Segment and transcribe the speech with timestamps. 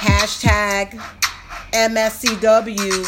[0.00, 0.98] Hashtag
[1.72, 3.04] MSCW.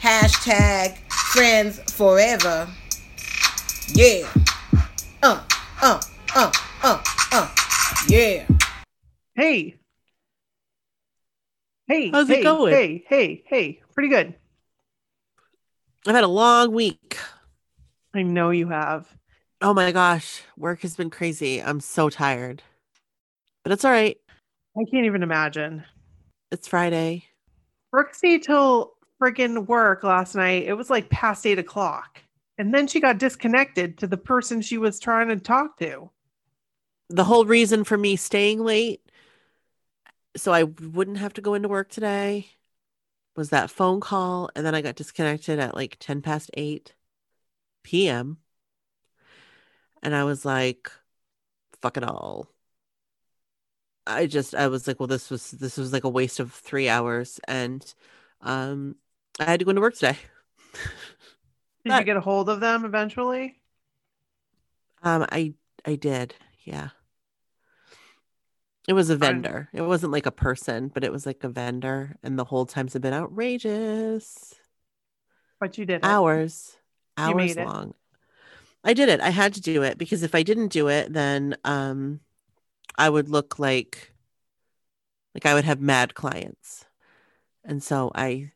[0.00, 2.66] Hashtag friends forever.
[3.88, 4.26] Yeah.
[5.22, 5.42] Uh,
[5.82, 6.00] uh,
[6.34, 7.54] uh, uh, uh.
[8.08, 8.46] Yeah.
[9.34, 9.76] Hey.
[11.86, 12.10] Hey.
[12.10, 12.72] How's it going?
[12.72, 13.82] Hey, hey, hey.
[13.92, 14.34] Pretty good.
[16.06, 17.18] I've had a long week.
[18.14, 19.06] I know you have.
[19.60, 21.62] Oh my gosh, work has been crazy.
[21.62, 22.62] I'm so tired.
[23.62, 24.16] But it's all right.
[24.78, 25.84] I can't even imagine.
[26.50, 27.26] It's Friday.
[27.90, 30.64] Brooke stayed till friggin' work last night.
[30.64, 32.20] It was like past eight o'clock.
[32.58, 36.10] And then she got disconnected to the person she was trying to talk to.
[37.08, 39.00] The whole reason for me staying late
[40.36, 42.50] so I wouldn't have to go into work today
[43.36, 46.94] was that phone call and then I got disconnected at like 10 past 8
[47.82, 48.38] p.m.
[50.02, 50.90] And I was like
[51.80, 52.48] fuck it all.
[54.06, 56.88] I just I was like, well, this was this was like a waste of three
[56.88, 57.84] hours, and
[58.40, 58.96] um,
[59.38, 60.16] I had to go into work today.
[61.84, 63.56] Did But- you get a hold of them eventually?
[65.02, 65.54] Um, I
[65.86, 66.34] I did,
[66.64, 66.90] yeah.
[68.88, 69.68] It was a vendor.
[69.72, 72.92] It wasn't like a person, but it was like a vendor, and the whole times
[72.94, 74.54] have been outrageous.
[75.60, 75.96] But you did.
[75.96, 76.04] it.
[76.04, 76.76] Hours,
[77.18, 77.66] You hours it.
[77.66, 77.94] long.
[78.82, 79.20] I did it.
[79.20, 82.20] I had to do it because if I didn't do it, then um,
[82.96, 84.12] I would look like
[85.34, 86.84] like I would have mad clients,
[87.64, 88.52] and so I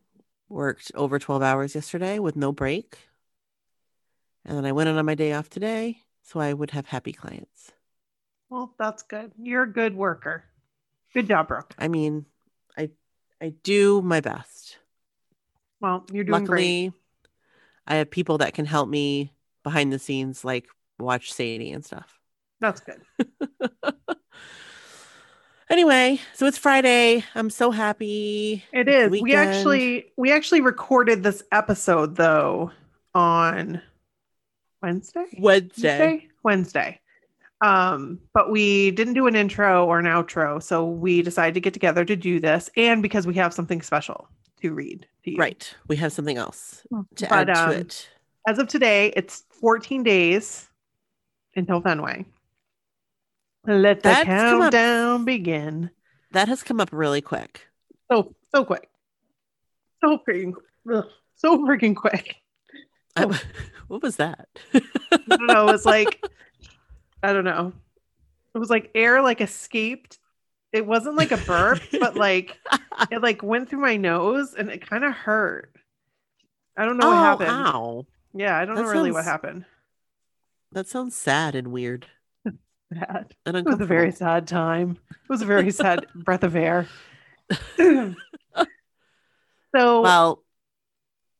[0.48, 2.98] worked over twelve hours yesterday with no break,
[4.44, 7.12] and then I went in on my day off today, so I would have happy
[7.12, 7.72] clients.
[8.50, 9.32] Well, that's good.
[9.38, 10.44] You're a good worker.
[11.12, 11.74] Good job, Brooke.
[11.78, 12.26] I mean,
[12.76, 12.90] I
[13.40, 14.78] I do my best.
[15.80, 16.92] Well, you're doing great.
[17.86, 20.66] I have people that can help me behind the scenes, like
[20.98, 22.18] watch Sadie and stuff.
[22.60, 23.02] That's good.
[25.70, 27.24] Anyway, so it's Friday.
[27.34, 28.64] I'm so happy.
[28.72, 29.22] It's is.
[29.22, 32.70] We actually we actually recorded this episode though
[33.14, 33.80] on
[34.82, 35.26] Wednesday.
[35.38, 36.28] Wednesday.
[36.42, 37.00] Wednesday.
[37.60, 41.72] Um, but we didn't do an intro or an outro, so we decided to get
[41.72, 44.28] together to do this, and because we have something special
[44.60, 45.36] to read to you.
[45.38, 45.74] Right.
[45.88, 46.82] We have something else
[47.16, 48.08] to But, add um, to it.
[48.46, 50.68] As of today, it's 14 days
[51.56, 52.26] until Fenway.
[53.66, 55.90] Let the That's come up- countdown begin.
[56.32, 57.66] That has come up really quick.
[58.10, 58.88] So so quick,
[60.04, 60.52] so freaking,
[60.92, 62.36] ugh, so freaking quick.
[63.16, 63.40] I-
[63.88, 64.48] what was that?
[64.74, 64.80] I
[65.28, 65.68] don't know.
[65.68, 66.22] It was like,
[67.22, 67.72] I don't know.
[68.54, 70.18] It was like air like escaped.
[70.72, 72.58] It wasn't like a burp, but like
[73.10, 75.72] it like went through my nose and it kind of hurt.
[76.76, 77.50] I don't know what oh, happened.
[77.50, 78.06] ow.
[78.34, 79.64] Yeah, I don't That know really what happened.
[80.72, 82.06] That sounds sad and weird
[82.98, 83.34] Sad.
[83.46, 84.98] and It was a very sad time.
[85.10, 86.86] It was a very sad breath of air.
[87.76, 88.14] so
[89.74, 90.42] Well,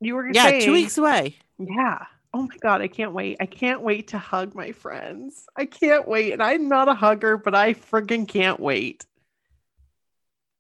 [0.00, 1.36] you were yeah, saying, two weeks away.
[1.58, 2.04] Yeah.
[2.32, 3.36] Oh my god, I can't wait.
[3.40, 5.46] I can't wait to hug my friends.
[5.56, 6.32] I can't wait.
[6.32, 9.06] And I'm not a hugger, but I friggin' can't wait.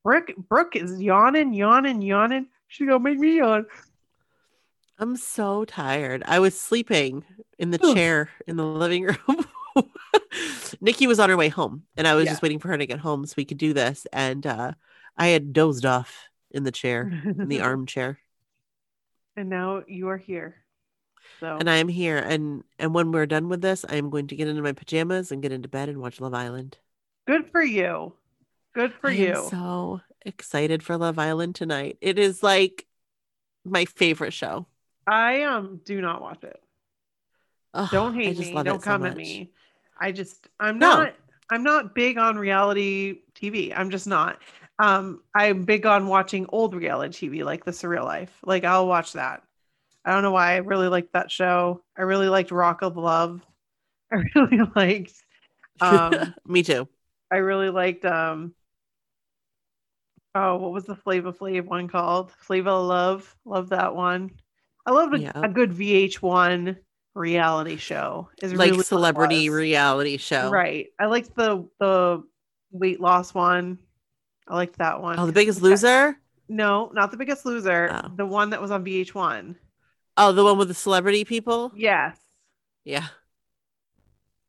[0.04, 2.46] Brooke Brooke is yawning, yawning, yawning.
[2.68, 3.66] She's gonna make me yawn.
[4.98, 6.22] I'm so tired.
[6.26, 7.24] I was sleeping
[7.58, 9.16] in the chair in the living room.
[10.80, 12.32] Nikki was on her way home, and I was Yeah.
[12.32, 14.06] just waiting for her to get home so we could do this.
[14.12, 14.72] And uh,
[15.16, 18.18] I had dozed off in the chair, in the armchair.
[19.36, 20.56] And now you are here.
[21.40, 22.18] So And I am here.
[22.18, 25.32] And and when we're done with this, I am going to get into my pajamas
[25.32, 26.78] and get into bed and watch Love Island.
[27.26, 28.12] good for you.
[28.74, 29.32] Good for I you.
[29.32, 31.98] so excited for Love Island tonight.
[32.00, 32.86] It is like
[33.64, 34.66] my favorite show.
[35.06, 36.60] I um do not watch it.
[37.90, 38.62] Don't hate me.
[38.62, 39.50] Don't it so come at me.
[40.04, 40.96] I just I'm No.
[40.96, 41.14] not
[41.50, 43.72] I'm not big on reality TV.
[43.74, 44.40] I'm just not.
[44.78, 48.36] Um I'm big on watching old reality TV like The Surreal Life.
[48.44, 49.42] Like I'll watch that.
[50.04, 51.82] I don't know why I really liked that show.
[51.98, 53.42] I really liked Rock of Love.
[54.12, 55.14] I really liked
[55.80, 56.88] um Me too.
[57.30, 58.54] I really liked um
[60.34, 62.32] oh what was the Flava Flav one called?
[62.38, 63.36] Flava of Love.
[63.44, 64.30] Love that one.
[64.86, 65.32] I love a, Yeah.
[65.42, 66.76] a good VH1
[67.14, 68.28] reality show.
[68.42, 70.50] Is Like really celebrity reality show.
[70.50, 70.88] Right.
[70.98, 72.22] I liked the the
[72.70, 73.78] weight loss one.
[74.48, 75.18] I liked that one.
[75.18, 76.18] Oh, the biggest loser?
[76.48, 77.88] no, not the biggest loser.
[77.90, 78.10] Oh.
[78.14, 79.56] The one that was on VH1.
[80.16, 81.72] Oh, the one with the celebrity people?
[81.74, 82.18] Yes.
[82.84, 83.06] Yeah.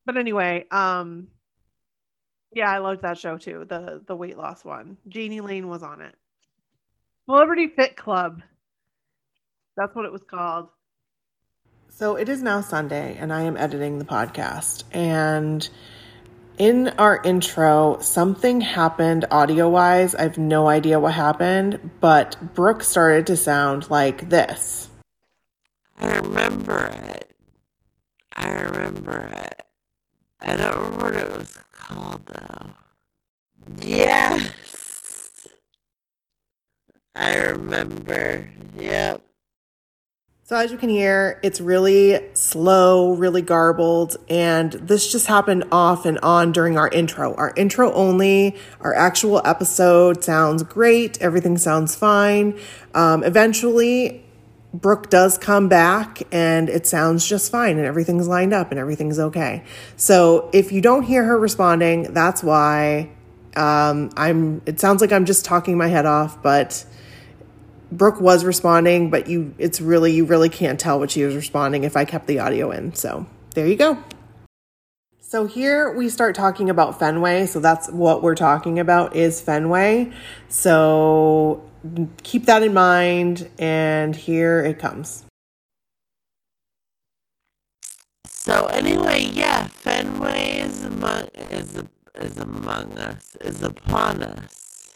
[0.06, 1.28] But anyway, um
[2.54, 3.66] yeah, I loved that show too.
[3.68, 4.98] The the weight loss one.
[5.10, 6.16] Jani Lane was on it.
[7.26, 8.42] Celebrity Fit Club.
[9.78, 10.70] That's what it was called.
[11.98, 14.84] So it is now Sunday, and I am editing the podcast.
[14.92, 15.68] And
[16.58, 20.14] in our intro, something happened audio wise.
[20.14, 24.90] I have no idea what happened, but Brooke started to sound like this.
[25.98, 27.34] I remember it.
[28.36, 29.64] I remember it.
[30.42, 32.72] I don't remember what it was called though.
[33.80, 35.48] Yes.
[37.16, 38.50] I remember.
[38.78, 39.22] Yep.
[40.48, 46.06] So, as you can hear, it's really slow, really garbled, and this just happened off
[46.06, 47.34] and on during our intro.
[47.34, 52.60] Our intro only, our actual episode sounds great, everything sounds fine.
[52.94, 54.24] Um, eventually,
[54.72, 59.18] Brooke does come back and it sounds just fine, and everything's lined up and everything's
[59.18, 59.64] okay.
[59.98, 63.10] So, if you don't hear her responding, that's why.
[63.56, 64.62] Um, I'm.
[64.68, 66.86] It sounds like I'm just talking my head off, but
[67.92, 71.84] Brooke was responding, but you it's really you really can't tell what she was responding
[71.84, 72.96] if I kept the audio in.
[72.96, 73.98] So there you go.
[75.20, 77.46] So here we start talking about Fenway.
[77.48, 80.12] So that's what we're talking about is Fenway.
[80.50, 81.64] So
[82.24, 85.26] keep that in mind and here it comes.
[88.28, 91.84] So anyway, yeah, Fenway is among is
[92.16, 94.94] is among us, is upon us.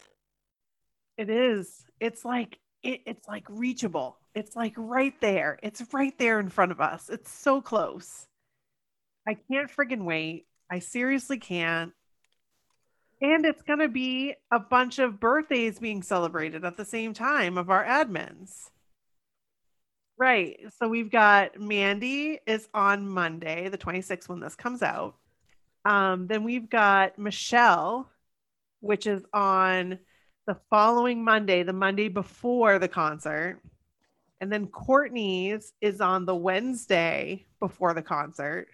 [1.18, 1.84] It is.
[2.00, 4.18] It's like it, it's like reachable.
[4.34, 5.58] It's like right there.
[5.62, 7.08] It's right there in front of us.
[7.08, 8.26] It's so close.
[9.26, 10.46] I can't friggin' wait.
[10.70, 11.92] I seriously can't.
[13.22, 17.68] And it's gonna be a bunch of birthdays being celebrated at the same time of
[17.68, 18.70] our admins.
[20.16, 20.60] Right.
[20.78, 25.16] So we've got Mandy is on Monday, the 26th, when this comes out.
[25.84, 28.10] Um, then we've got Michelle,
[28.80, 29.98] which is on
[30.46, 33.60] the following Monday, the Monday before the concert.
[34.40, 38.68] And then Courtney's is on the Wednesday before the concert.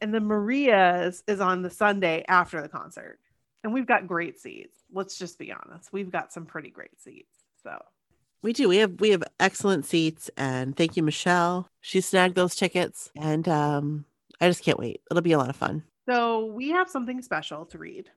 [0.00, 3.18] And then Maria's is on the Sunday after the concert.
[3.62, 4.78] And we've got great seats.
[4.92, 5.92] Let's just be honest.
[5.92, 7.36] We've got some pretty great seats.
[7.62, 7.78] So
[8.42, 8.68] We do.
[8.68, 11.68] We have we have excellent seats, and thank you, Michelle.
[11.82, 14.06] She snagged those tickets, and um,
[14.40, 15.02] I just can't wait.
[15.10, 15.82] It'll be a lot of fun.
[16.08, 18.10] So we have something special to read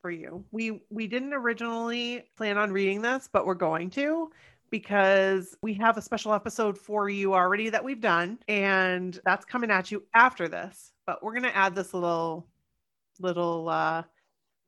[0.00, 0.44] for you.
[0.50, 4.30] We we didn't originally plan on reading this, but we're going to
[4.70, 9.70] because we have a special episode for you already that we've done and that's coming
[9.70, 10.92] at you after this.
[11.06, 12.46] But we're going to add this little
[13.18, 14.02] little uh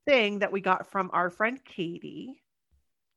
[0.05, 2.41] thing that we got from our friend Katie.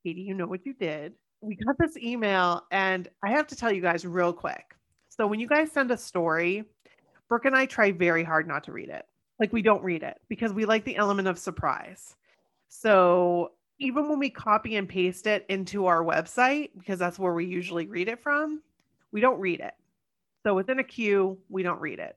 [0.05, 1.15] Katie, you know what you did.
[1.43, 4.75] We got this email and I have to tell you guys real quick.
[5.09, 6.65] So when you guys send a story,
[7.29, 9.05] Brooke and I try very hard not to read it
[9.39, 12.17] like we don't read it because we like the element of surprise.
[12.69, 17.45] So even when we copy and paste it into our website, because that's where we
[17.45, 18.63] usually read it from,
[19.13, 19.75] we don't read it.
[20.43, 22.17] So within a queue, we don't read it.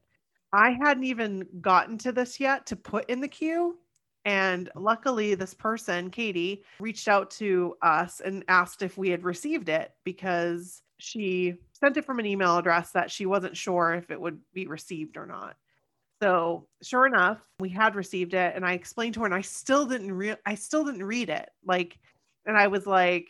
[0.54, 3.78] I hadn't even gotten to this yet to put in the queue.
[4.26, 9.70] And luckily, this person, Katie, reached out to us and asked if we had received
[9.70, 14.20] it because she sent it from an email address that she wasn't sure if it
[14.20, 15.56] would be received or not.
[16.22, 19.86] So sure enough, we had received it, and I explained to her, and I still
[19.86, 21.50] didn't re- I still didn't read it.
[21.66, 21.98] Like,
[22.46, 23.28] and I was like,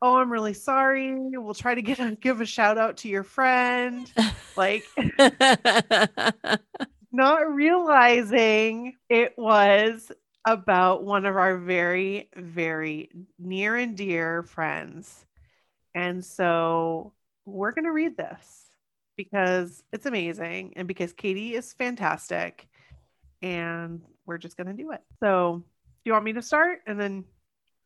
[0.00, 1.14] "Oh, I'm really sorry.
[1.14, 4.10] We'll try to get a, give a shout out to your friend."
[4.56, 4.84] like,
[7.12, 10.10] not realizing it was
[10.46, 15.26] about one of our very, very near and dear friends,
[15.94, 17.12] and so
[17.44, 18.63] we're gonna read this.
[19.16, 22.66] Because it's amazing and because Katie is fantastic
[23.42, 25.00] and we're just going to do it.
[25.20, 27.24] So, do you want me to start and then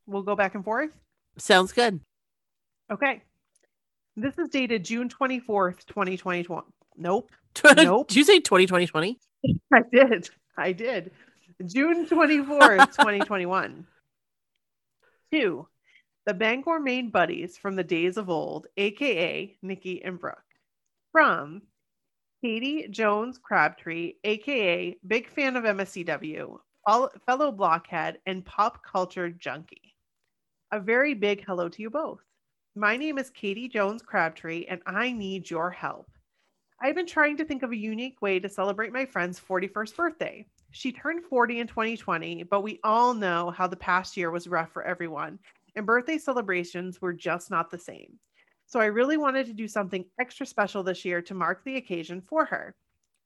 [0.06, 0.90] we'll go back and forth?
[1.36, 2.00] Sounds good.
[2.90, 3.22] Okay.
[4.16, 6.64] This is dated June 24th, 2021.
[6.96, 7.30] Nope.
[7.76, 8.08] Nope.
[8.08, 9.18] Did you say 2020?
[9.72, 10.30] I did.
[10.56, 11.10] I did.
[11.66, 13.86] June 24th, 2021.
[15.32, 15.66] Two,
[16.26, 20.47] the Bangor Maine Buddies from the days of old, aka Nikki and Brooke.
[21.18, 21.62] From
[22.44, 26.58] Katie Jones Crabtree, aka Big Fan of MSCW,
[27.26, 29.96] fellow blockhead, and pop culture junkie.
[30.70, 32.20] A very big hello to you both.
[32.76, 36.08] My name is Katie Jones Crabtree, and I need your help.
[36.80, 40.46] I've been trying to think of a unique way to celebrate my friend's 41st birthday.
[40.70, 44.70] She turned 40 in 2020, but we all know how the past year was rough
[44.70, 45.40] for everyone,
[45.74, 48.20] and birthday celebrations were just not the same.
[48.68, 52.20] So I really wanted to do something extra special this year to mark the occasion
[52.20, 52.74] for her.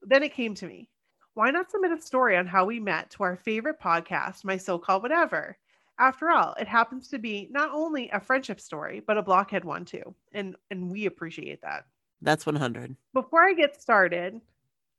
[0.01, 0.89] Then it came to me.
[1.35, 4.79] Why not submit a story on how we met to our favorite podcast, My So
[4.79, 5.59] Called Whatever?
[5.99, 9.85] After all, it happens to be not only a friendship story, but a blockhead one
[9.85, 10.15] too.
[10.33, 11.87] And and we appreciate that.
[12.21, 12.95] That's 100.
[13.13, 14.41] Before I get started,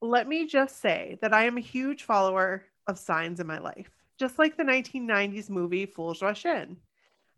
[0.01, 3.91] let me just say that I am a huge follower of signs in my life,
[4.19, 6.75] just like the 1990s movie Fools Rush In.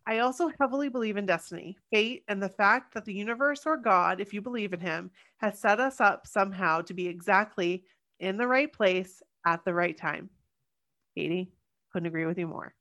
[0.07, 4.21] I also heavily believe in destiny, fate, and the fact that the universe or God,
[4.21, 7.83] if you believe in Him, has set us up somehow to be exactly
[8.19, 10.29] in the right place at the right time.
[11.15, 11.51] Katie,
[11.91, 12.73] couldn't agree with you more.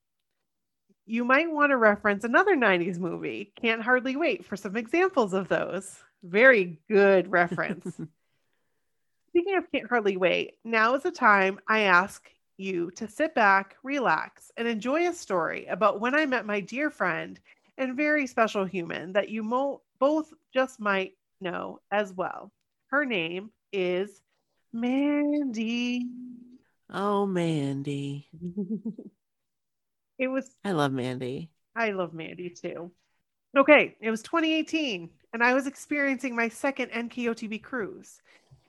[1.07, 3.53] You might want to reference another 90s movie.
[3.61, 5.99] Can't hardly wait for some examples of those.
[6.23, 7.85] Very good reference.
[9.29, 13.77] Speaking of can't hardly wait, now is the time I ask you to sit back,
[13.83, 17.39] relax, and enjoy a story about when I met my dear friend
[17.79, 22.53] and very special human that you mo- both just might know as well.
[22.87, 24.21] Her name is
[24.73, 26.07] Mandy.
[26.91, 28.29] Oh, Mandy.
[30.19, 30.55] it was.
[30.65, 31.51] I love Mandy.
[31.77, 32.93] I love Mandy too.
[33.57, 38.21] Okay, it was 2018, and I was experiencing my second NKOTB cruise.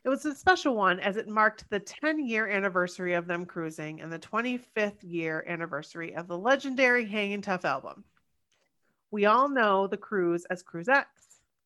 [0.05, 4.01] It was a special one as it marked the 10 year anniversary of them cruising
[4.01, 8.03] and the 25th year anniversary of the legendary Hanging Tough album.
[9.09, 11.09] We all know the cruise as Cruise X.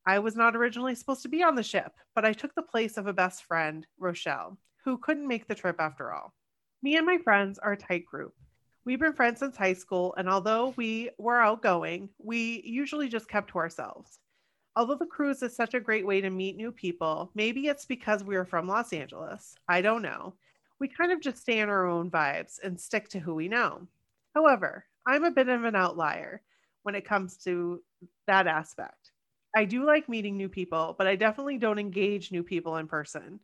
[0.06, 2.96] I was not originally supposed to be on the ship, but I took the place
[2.96, 6.34] of a best friend, Rochelle, who couldn't make the trip after all.
[6.82, 8.34] Me and my friends are a tight group.
[8.86, 13.50] We've been friends since high school, and although we were outgoing, we usually just kept
[13.50, 14.18] to ourselves.
[14.76, 18.24] Although the cruise is such a great way to meet new people, maybe it's because
[18.24, 19.56] we are from Los Angeles.
[19.68, 20.36] I don't know.
[20.80, 23.88] We kind of just stay in our own vibes and stick to who we know.
[24.34, 26.42] However, I'm a bit of an outlier
[26.84, 27.82] when it comes to
[28.28, 29.12] that aspect.
[29.56, 33.40] I do like meeting new people, but I definitely don't engage new people in person.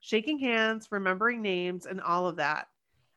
[0.00, 2.66] Shaking hands, remembering names, and all of that.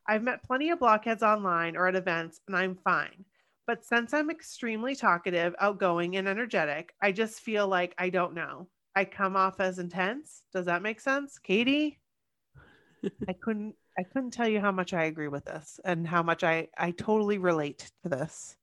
[0.08, 3.26] I've met plenty of blockheads online or at events, and I'm fine.
[3.68, 8.70] But since I'm extremely talkative, outgoing, and energetic, I just feel like I don't know.
[8.96, 10.44] I come off as intense.
[10.54, 11.38] Does that make sense?
[11.38, 12.00] Katie?
[13.28, 16.44] I couldn't I couldn't tell you how much I agree with this and how much
[16.44, 18.56] I I totally relate to this.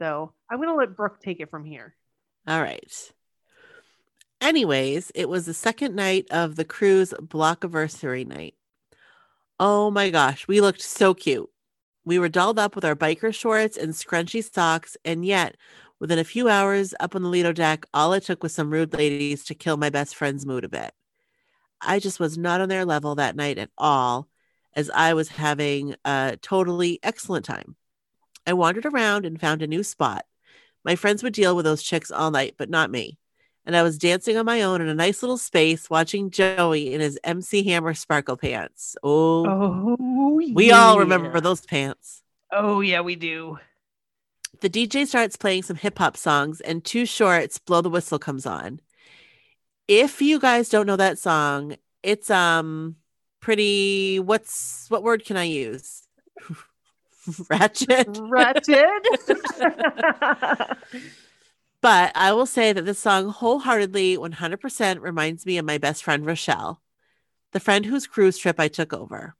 [0.00, 1.94] So, I'm going to let Brooke take it from here.
[2.46, 3.12] All right.
[4.40, 8.54] Anyways, it was the second night of the cruise block anniversary night.
[9.58, 11.50] Oh my gosh, we looked so cute.
[12.04, 15.56] We were dolled up with our biker shorts and scrunchy socks, and yet,
[15.98, 18.94] within a few hours up on the Lido deck, all it took was some rude
[18.94, 20.92] ladies to kill my best friend's mood a bit.
[21.80, 24.28] I just was not on their level that night at all,
[24.74, 27.76] as I was having a totally excellent time.
[28.46, 30.24] I wandered around and found a new spot.
[30.84, 33.18] My friends would deal with those chicks all night, but not me.
[33.66, 37.00] And I was dancing on my own in a nice little space, watching Joey in
[37.00, 38.96] his MC Hammer sparkle pants.
[39.02, 42.22] Oh, oh we all remember those pants.
[42.52, 43.58] Oh, yeah, we do.
[44.60, 48.46] The DJ starts playing some hip hop songs, and Too Short's Blow the Whistle comes
[48.46, 48.80] on.
[49.88, 52.96] If you guys don't know that song, it's um
[53.40, 56.02] pretty what's what word can I use?
[57.50, 58.08] Ratchet.
[58.20, 59.06] Ratchet.
[61.82, 66.26] but I will say that this song wholeheartedly 100% reminds me of my best friend
[66.26, 66.82] Rochelle,
[67.52, 69.34] the friend whose cruise trip I took over.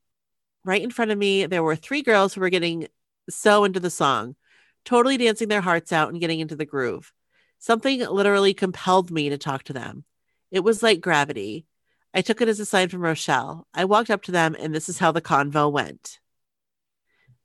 [0.65, 2.89] Right in front of me, there were three girls who were getting
[3.29, 4.37] so into the song,
[4.85, 7.13] totally dancing their hearts out and getting into the groove.
[7.59, 10.05] Something literally compelled me to talk to them.
[10.51, 11.67] It was like gravity.
[12.15, 13.67] I took it as a sign from Rochelle.
[13.75, 16.19] I walked up to them, and this is how the convo went.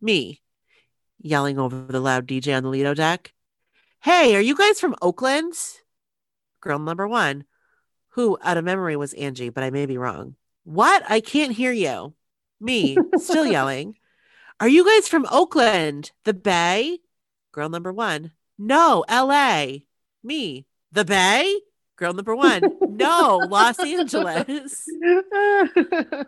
[0.02, 0.42] Me,
[1.20, 3.34] yelling over the loud DJ on the Lido deck.
[4.06, 5.56] Hey, are you guys from Oakland?
[6.62, 7.46] Girl number one.
[8.10, 10.36] who out of memory was Angie, but I may be wrong.
[10.64, 11.02] What?
[11.10, 12.14] I can't hear you.
[12.62, 13.98] Me, still yelling.
[14.60, 17.00] Are you guys from Oakland, the Bay?
[17.52, 18.34] Girl number one.
[18.60, 19.78] No, LA.
[20.24, 21.62] Me, the Bay?
[21.96, 22.62] Girl number one.
[22.88, 24.88] No, Los Angeles.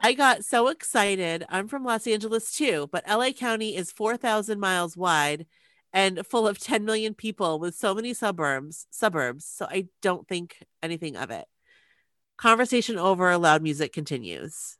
[0.01, 1.45] I got so excited.
[1.47, 5.45] I'm from Los Angeles too, but LA County is 4,000 miles wide
[5.93, 9.45] and full of 10 million people with so many suburbs, suburbs.
[9.45, 11.47] So I don't think anything of it.
[12.37, 14.77] Conversation over, loud music continues.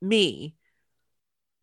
[0.00, 0.54] Me.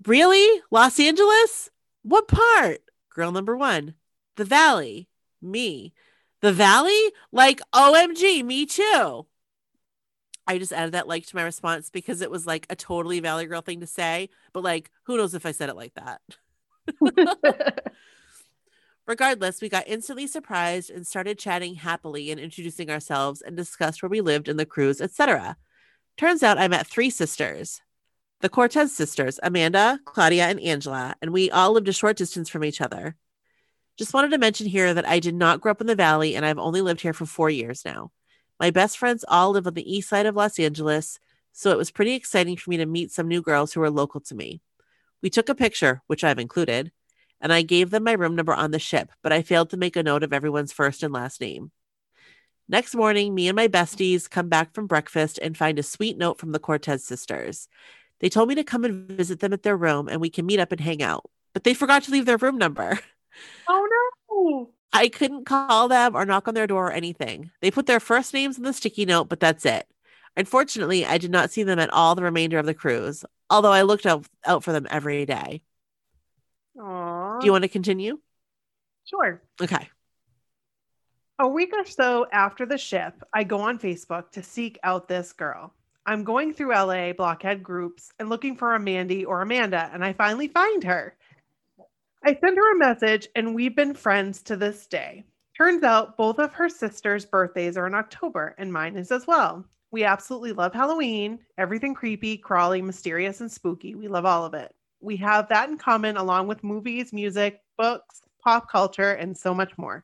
[0.06, 0.62] Really?
[0.72, 1.70] Los Angeles?
[2.03, 2.82] What part?
[3.13, 3.94] Girl number 1.
[4.36, 5.08] The Valley.
[5.41, 5.94] Me.
[6.41, 7.12] The Valley?
[7.32, 9.25] Like OMG, me too.
[10.48, 13.46] I just added that like to my response because it was like a totally Valley
[13.46, 16.22] Girl thing to say, but like who knows if I said it like that.
[19.10, 24.10] Regardless, we got instantly surprised and started chatting happily and introducing ourselves and discussed where
[24.10, 25.58] we lived in the cruise, etc.
[26.16, 27.82] Turns out I met three sisters.
[28.42, 32.63] The Cortez sisters, Amanda, Claudia, and Angela, and we all lived a short distance from
[32.63, 33.16] each other.
[33.98, 36.46] Just wanted to mention here that I did not grow up in the Valley and
[36.46, 38.12] I've only lived here for four years now.
[38.60, 41.20] My best friends all live on the east side of Los Angeles,
[41.51, 44.22] so it was pretty exciting for me to meet some new girls who were local
[44.22, 44.62] to me.
[45.24, 46.92] We took a picture, which I've included,
[47.41, 49.96] and I gave them my room number on the ship, but I failed to make
[49.96, 51.72] a note of everyone's first and last name.
[52.67, 56.38] Next morning, me and my besties come back from breakfast and find a sweet note
[56.38, 57.67] from the Cortez sisters.
[58.19, 60.60] They told me to come and visit them at their room and we can meet
[60.60, 63.00] up and hang out, but they forgot to leave their room number.
[63.69, 63.88] Oh
[64.27, 64.72] no.
[64.91, 67.51] I couldn't call them or knock on their door or anything.
[67.62, 69.88] They put their first names in the sticky note, but that's it.
[70.36, 73.84] Unfortunately, I did not see them at all the remainder of the cruise, although I
[73.84, 75.62] looked out, out for them every day.
[76.77, 77.18] Aww.
[77.39, 78.19] Do you want to continue?
[79.05, 79.41] Sure.
[79.62, 79.89] Okay.
[81.39, 85.31] A week or so after the ship, I go on Facebook to seek out this
[85.31, 85.74] girl.
[86.05, 90.13] I'm going through LA blockhead groups and looking for a Mandy or Amanda, and I
[90.13, 91.15] finally find her.
[92.25, 95.23] I send her a message, and we've been friends to this day.
[95.58, 99.65] Turns out both of her sisters' birthdays are in October, and mine is as well.
[99.91, 103.95] We absolutely love Halloween, everything creepy, crawly, mysterious, and spooky.
[103.95, 104.73] We love all of it.
[105.01, 109.77] We have that in common, along with movies, music, books, pop culture, and so much
[109.77, 110.03] more.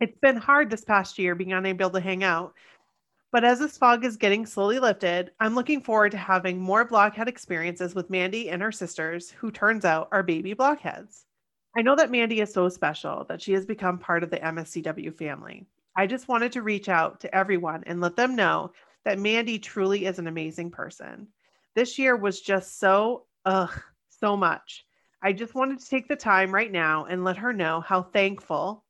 [0.00, 2.54] It's been hard this past year being unable to hang out,
[3.34, 7.26] but as this fog is getting slowly lifted, I'm looking forward to having more blockhead
[7.26, 11.24] experiences with Mandy and her sisters, who turns out are baby blockheads.
[11.76, 15.12] I know that Mandy is so special that she has become part of the MSCW
[15.18, 15.66] family.
[15.96, 18.70] I just wanted to reach out to everyone and let them know
[19.04, 21.26] that Mandy truly is an amazing person.
[21.74, 23.82] This year was just so, ugh,
[24.24, 24.86] so much.
[25.22, 28.82] I just wanted to take the time right now and let her know how thankful,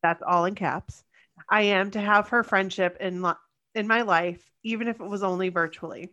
[0.00, 1.02] that's all in caps,
[1.50, 3.26] I am to have her friendship in,
[3.74, 6.10] in my life, even if it was only virtually.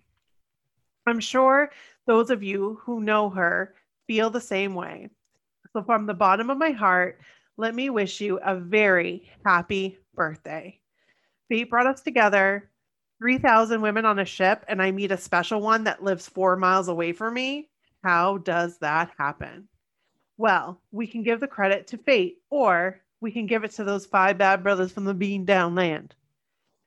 [1.05, 1.69] I'm sure
[2.07, 3.75] those of you who know her
[4.07, 5.09] feel the same way.
[5.73, 7.19] So, from the bottom of my heart,
[7.57, 10.79] let me wish you a very happy birthday.
[11.47, 12.70] Fate brought us together,
[13.21, 16.87] 3,000 women on a ship, and I meet a special one that lives four miles
[16.87, 17.69] away from me.
[18.03, 19.67] How does that happen?
[20.37, 24.07] Well, we can give the credit to fate, or we can give it to those
[24.07, 26.15] five bad brothers from the Beantown land.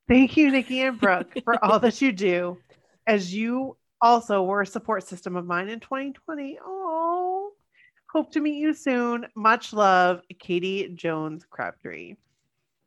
[0.08, 2.58] Thank you, Nikki and Brooke, for all that you do,
[3.06, 6.58] as you also were a support system of mine in 2020.
[6.64, 7.52] Oh,
[8.12, 9.24] hope to meet you soon.
[9.36, 12.16] Much love, Katie Jones Crabtree.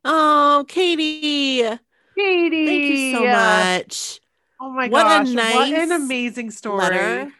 [0.04, 1.78] Oh, Katie.
[2.18, 4.20] Katie, Thank you so much.
[4.60, 7.32] Oh my What a gosh, what an amazing story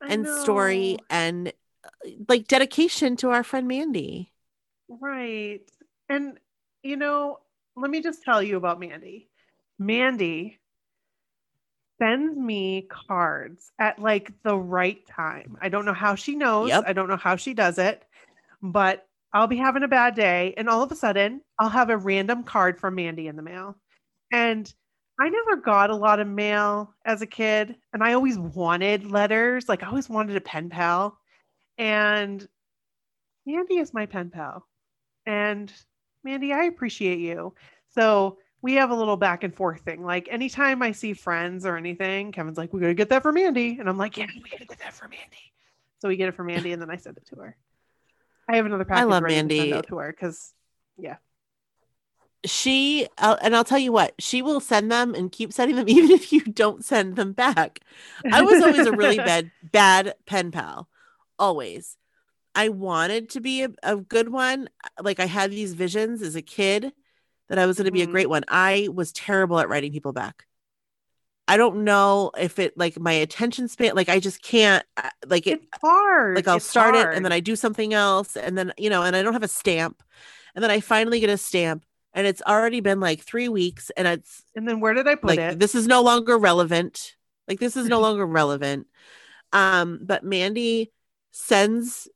[0.00, 1.52] and story and
[2.28, 4.32] like dedication to our friend Mandy.
[4.88, 5.60] Right.
[6.08, 6.38] And,
[6.82, 7.40] you know,
[7.76, 9.28] let me just tell you about Mandy.
[9.78, 10.58] Mandy
[11.98, 15.58] sends me cards at like the right time.
[15.60, 16.68] I don't know how she knows.
[16.68, 16.84] Yep.
[16.86, 18.04] I don't know how she does it,
[18.62, 20.54] but I'll be having a bad day.
[20.56, 23.76] And all of a sudden, I'll have a random card from Mandy in the mail.
[24.32, 24.72] And
[25.20, 27.76] I never got a lot of mail as a kid.
[27.92, 29.68] And I always wanted letters.
[29.68, 31.18] Like, I always wanted a pen pal.
[31.76, 32.46] And
[33.46, 34.66] Mandy is my pen pal.
[35.26, 35.72] And
[36.24, 37.54] Mandy, I appreciate you.
[37.90, 40.02] So we have a little back and forth thing.
[40.02, 43.78] Like anytime I see friends or anything, Kevin's like, "We gotta get that for Mandy,"
[43.78, 45.52] and I'm like, "Yeah, we gotta get that for Mandy."
[46.00, 47.56] So we get it for Mandy, and then I send it to her.
[48.48, 49.82] I have another package love ready to Mandy.
[49.82, 50.54] to her because,
[50.96, 51.16] yeah,
[52.44, 55.88] She uh, and I'll tell you what, she will send them and keep sending them
[55.88, 57.80] even if you don't send them back.
[58.30, 60.88] I was always a really bad bad pen pal.
[61.38, 61.96] Always.
[62.56, 64.70] I wanted to be a, a good one.
[65.02, 66.92] Like I had these visions as a kid
[67.50, 68.12] that I was going to be a Mhm.
[68.12, 68.44] great one.
[68.48, 70.46] I was terrible at writing people back.
[71.48, 75.48] I don't know if it like my attention span, like I just can't, uh, like
[75.48, 76.36] it, It's hard.
[76.36, 79.02] like I'll It's start it and then I do something else and then you know
[79.02, 80.02] and I don't have a stamp
[80.54, 81.84] and then I finally get a stamp
[82.14, 85.38] and it's already been like 3 weeks and it's and then where did I put
[85.38, 85.58] like it?
[85.58, 87.16] this is no longer relevant
[87.48, 88.86] like this is no longer relevant
[89.52, 90.92] um but Mandy
[91.32, 92.08] sends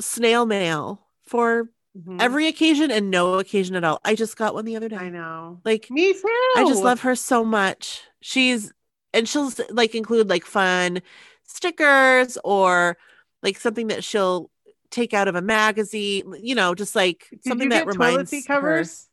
[0.00, 2.20] snail mail for Mhm.
[2.20, 4.00] every occasion and no occasion at all.
[4.04, 4.96] I just got one the other day.
[4.96, 5.60] I know.
[5.64, 6.52] Like Me too.
[6.56, 8.02] I just love her so much.
[8.20, 8.72] She's
[9.12, 11.02] and she'll like include like fun
[11.44, 12.96] stickers or
[13.42, 14.50] like something that she'll
[14.90, 18.08] take out of a magazine, you know, just like Did something you that get toilet
[18.10, 18.54] reminds seat her.
[18.54, 19.08] covers?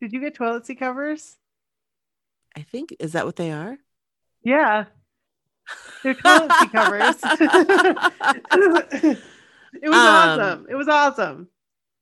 [0.00, 1.36] Did you get toilet seat covers?
[2.56, 3.76] I think is that what they are?
[4.42, 4.86] Yeah.
[6.02, 7.16] They're toilet seat covers.
[8.52, 9.18] it
[9.82, 10.66] was Um, awesome.
[10.68, 11.48] It was awesome.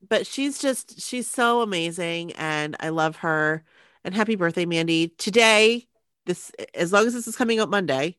[0.09, 3.65] But she's just she's so amazing and I love her.
[4.05, 5.09] And happy birthday, Mandy.
[5.19, 5.87] Today,
[6.27, 8.19] this as long as this is coming out Monday.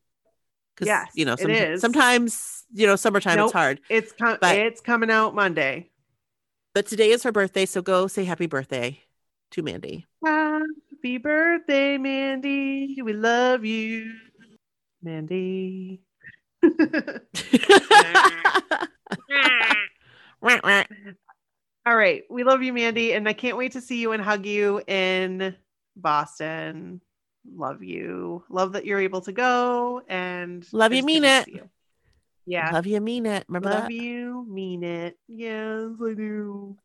[0.76, 1.82] Because Yes, you know, it some- is.
[1.82, 3.48] sometimes, you know, summertime Nope.
[3.48, 3.80] it's hard.
[3.90, 5.92] It's com- but- it's coming out Monday.
[6.74, 9.00] But today is her birthday, so go say happy birthday
[9.52, 10.08] to Mandy.
[10.26, 13.00] Happy birthday, Mandy.
[13.04, 14.14] We love you.
[15.04, 16.02] Mandy.
[21.86, 22.24] All right.
[22.30, 23.14] We love you, Mandy.
[23.14, 25.56] And I can't wait to see you and hug you in
[25.96, 27.02] Boston.
[27.54, 28.44] Love you.
[28.50, 31.48] Love that you're able to go and Love you, mean it.
[31.50, 31.70] you.
[32.46, 32.72] Yeah.
[32.72, 33.46] Love you, mean it.
[33.50, 33.92] Remember Love that?
[33.92, 35.18] you, mean it.
[35.28, 36.78] Yes, I do.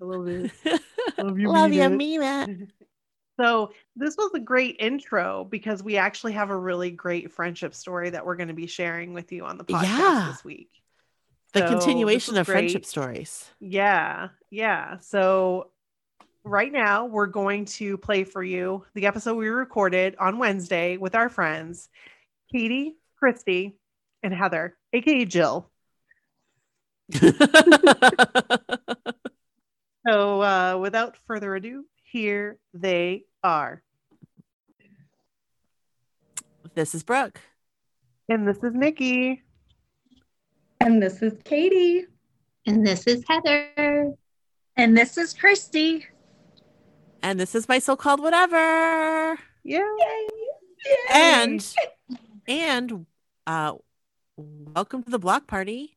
[0.00, 0.50] I love it.
[1.18, 1.88] Love you, Love mean you, it.
[1.90, 2.68] mean it.
[3.40, 8.10] So this was a great intro because we actually have a really great friendship story
[8.10, 10.28] that we're going to be sharing with you on the podcast Yeah.
[10.30, 10.70] this week.
[11.52, 13.50] The So continuation of was friendship stories.
[13.60, 14.98] Yeah, yeah.
[14.98, 15.70] So
[16.44, 21.14] right now we're going to play for you the episode we recorded on Wednesday with
[21.14, 21.88] our friends
[22.50, 23.76] Katie, Christy,
[24.22, 25.70] and Heather, aka Jill.
[30.08, 33.82] So uh, without further ado, here they are.
[36.74, 37.40] this is Brooke.
[38.28, 39.42] And this is Nikki.
[40.82, 42.06] And this is Katie.
[42.66, 44.14] And this is Heather.
[44.76, 46.04] And this is Christy.
[47.22, 49.38] And this is my so-called whatever.
[49.62, 49.84] Yeah.
[51.12, 51.74] And
[52.48, 53.06] and
[53.46, 53.74] uh
[54.36, 55.96] welcome to the block party.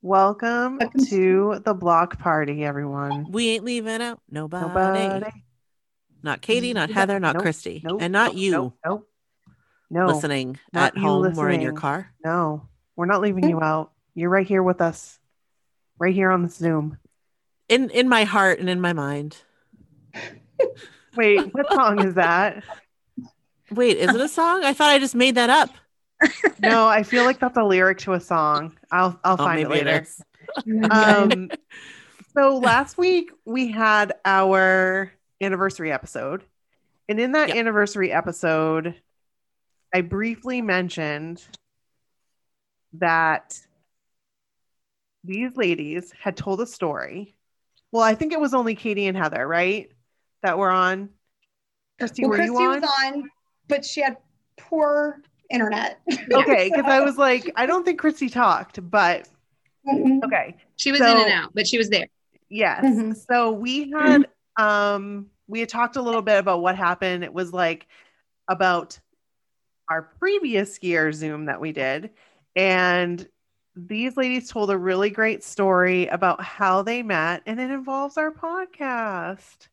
[0.00, 3.26] Welcome Welcome to the block party, everyone.
[3.32, 4.68] We ain't leaving out nobody.
[4.68, 5.44] Nobody.
[6.22, 7.80] Not Katie, not Heather, not Nope, Christy.
[7.82, 8.78] Nope, and not nope, you Nope.
[8.86, 9.08] nope.
[9.90, 10.06] No.
[10.06, 11.80] listening not at you home or in your listening.
[11.80, 12.14] car.
[12.24, 12.68] No.
[12.94, 13.90] We're not leaving you out.
[14.14, 15.18] You're right here with us.
[15.98, 16.98] Right here on the Zoom.
[17.68, 19.36] In in my heart and in my mind.
[21.16, 22.62] Wait, what song is that?
[23.70, 24.64] Wait, is it a song?
[24.64, 25.70] I thought I just made that up.
[26.58, 28.76] No, I feel like that's a lyric to a song.
[28.90, 30.00] I'll I'll Oh, find it later.
[30.02, 30.22] is.
[30.90, 31.50] um
[32.36, 36.44] so last week we had our anniversary episode
[37.08, 37.56] and in that Yep.
[37.56, 38.94] anniversary episode
[39.94, 41.42] i briefly mentioned
[42.94, 43.58] that
[45.24, 47.34] these ladies had told a story
[47.92, 49.90] well i think it was only katie and heather right
[50.42, 51.08] that were on
[51.98, 53.30] christy Well, were Christy you on was on,
[53.68, 54.16] but she had
[54.56, 56.00] poor internet.
[56.32, 59.28] okay because i was like i don't think christy talked but
[59.86, 60.22] Mhm.
[60.24, 62.06] okay She was So- in and out, but she was there.
[62.50, 62.84] Yes.
[62.84, 63.16] Mhm.
[63.30, 64.26] So we had
[64.58, 67.24] um we had talked a little bit about what happened.
[67.24, 67.86] It was like
[68.46, 69.00] about
[69.88, 72.10] our previous year Zoom that we did.
[72.54, 73.26] And
[73.86, 78.30] these ladies told a really great story about how they met, and it involves our
[78.30, 79.68] podcast.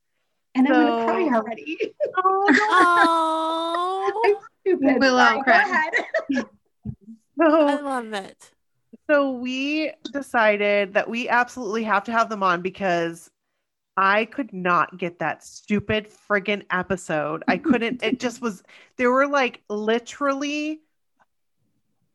[0.55, 1.77] And I'm gonna cry already.
[2.23, 4.99] Oh, Stupid.
[4.99, 5.63] We'll all cry.
[5.63, 5.93] Go ahead.
[7.41, 8.51] I love it.
[9.09, 13.29] so we decided that we absolutely have to have them on because
[13.95, 17.43] I could not get that stupid friggin' episode.
[17.47, 18.63] I couldn't, it just was,
[18.97, 20.81] there were like literally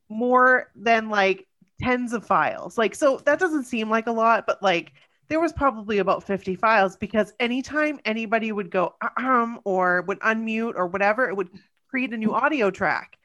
[0.09, 1.47] more than like
[1.83, 2.79] tens of files.
[2.79, 4.93] Like, so that doesn't seem like a lot, but like
[5.29, 10.75] there was probably about 50 files because anytime anybody would go, um, or would unmute
[10.77, 11.51] or whatever, it would
[11.89, 13.19] create a new audio track.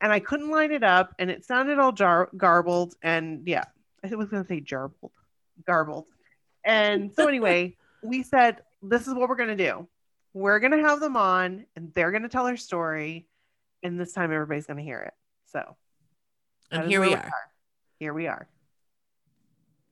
[0.00, 2.94] And I couldn't line it up and it sounded all jar- garbled.
[3.02, 3.64] And yeah,
[4.02, 5.12] I was going to say jarbled,
[5.64, 6.06] garbled.
[6.64, 9.86] And so anyway, we said, this is what we're going to do.
[10.34, 13.28] We're going to have them on and they're going to tell their story.
[13.84, 15.14] And this time everybody's going to hear it.
[15.46, 15.76] So
[16.70, 17.30] And here we are.
[18.02, 18.48] Here we are.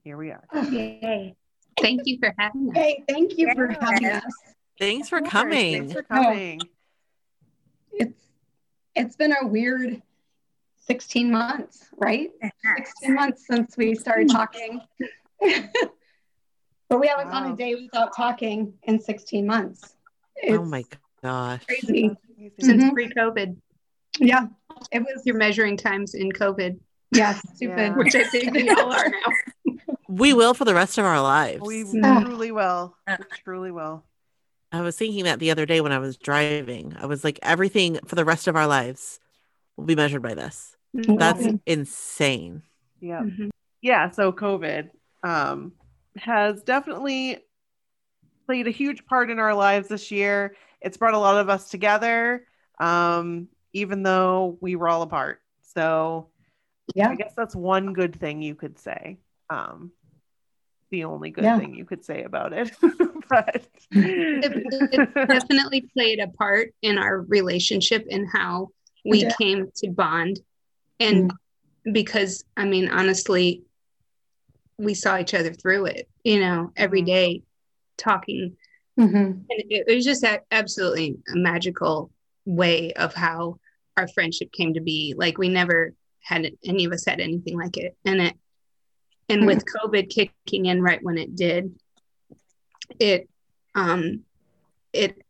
[0.03, 0.43] Here we are.
[0.69, 1.33] Yay.
[1.79, 2.75] Thank you for having us.
[2.75, 4.23] Hey, thank you for having us.
[4.77, 5.87] Thanks for coming.
[5.87, 6.59] Thanks for coming.
[7.93, 8.19] It's
[8.97, 10.01] it's been a weird
[10.87, 12.31] 16 months, right?
[12.79, 14.81] 16 months since we started talking.
[15.39, 19.95] but we haven't gone a day without talking in 16 months.
[20.49, 20.83] oh my
[21.23, 21.65] gosh.
[21.65, 22.11] crazy.
[22.59, 22.91] Since Mhm.
[22.91, 23.55] pre-COVID,
[24.19, 24.47] Yeah.
[24.91, 26.77] It was you're measuring times in COVID,
[27.11, 27.77] yeah, stupid.
[27.77, 27.95] Yeah.
[27.97, 29.33] which I think we all are now.
[30.07, 31.61] We will for the rest of our lives.
[31.61, 32.95] We truly will.
[33.07, 34.03] We truly will.
[34.71, 36.95] I was thinking that the other day when I was driving.
[36.97, 39.19] I was like, everything for the rest of our lives
[39.75, 40.75] will be measured by this.
[40.93, 41.59] That's Mhm.
[41.65, 42.63] insane.
[42.99, 43.21] Yeah.
[43.21, 43.49] Mhm.
[43.81, 44.09] Yeah.
[44.11, 44.89] So COVID
[45.23, 45.73] um,
[46.17, 47.37] has definitely
[48.47, 50.55] played a huge part in our lives this year.
[50.81, 52.47] It's brought a lot of us together,
[52.79, 55.41] um, even though we were all apart.
[55.61, 56.30] So
[56.95, 57.09] Yeah.
[57.09, 59.17] I guess that's one good thing you could say.
[59.49, 59.91] Um,
[60.89, 61.57] the only good Yeah.
[61.57, 62.71] thing you could say about it.
[63.29, 68.69] but It, it definitely played a part in our relationship and how
[69.05, 69.33] we Yeah.
[69.37, 70.39] came to bond.
[70.99, 71.31] And
[71.91, 73.63] because, I mean, honestly,
[74.77, 77.39] we saw each other through it, you know, every day Mhm.
[77.39, 77.43] day
[77.97, 78.57] talking.
[78.99, 79.15] Mhm.
[79.15, 82.11] And it, it was just a, absolutely a magical
[82.45, 83.59] way of how
[83.95, 85.13] our friendship came to be.
[85.15, 87.95] Like we never had any of us had anything like it.
[88.05, 88.35] And it,
[89.29, 91.73] and with COVID kicking in right when it did,
[92.99, 93.29] it,
[93.75, 94.21] um,
[94.93, 95.21] it,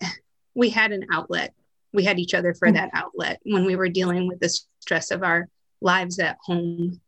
[0.55, 1.53] we had an outlet.
[1.93, 2.73] We had each other for Mhm.
[2.75, 4.49] that outlet when we were dealing with the
[4.79, 5.47] stress of our
[5.81, 6.99] lives at home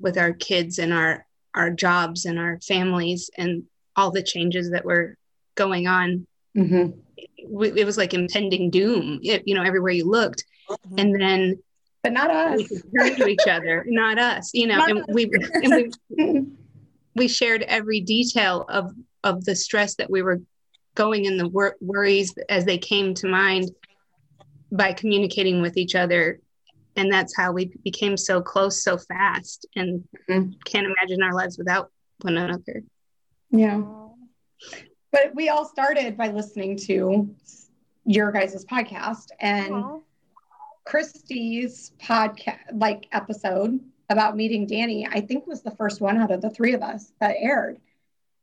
[0.00, 3.62] with our kids and our our jobs and our families and
[3.94, 5.16] all the changes that were
[5.54, 6.98] going on Mhm.
[7.44, 10.44] w- it was like impending doom it, you know everywhere you looked
[10.98, 11.62] and then
[12.04, 12.68] But not we us.
[12.68, 15.06] could turn to each other not us you know Not and us.
[15.08, 15.30] we
[15.62, 15.74] and
[16.18, 16.46] we
[17.16, 18.92] we shared every detail of
[19.24, 20.40] of the stress that we were
[20.94, 23.70] going and the wor- worries as they came to mind
[24.70, 26.40] by communicating with each other
[26.96, 30.54] and that's how we became so close so fast and Mhm.
[30.64, 31.90] can't imagine our lives without
[32.20, 32.82] one another
[33.50, 33.82] Yeah.
[35.10, 37.34] But we all started by listening to
[38.04, 39.98] your guys' podcast and Aw.
[40.84, 46.40] Christy's podcast like episode about meeting Danny, I think was the first one out of
[46.40, 47.80] the three of us that aired.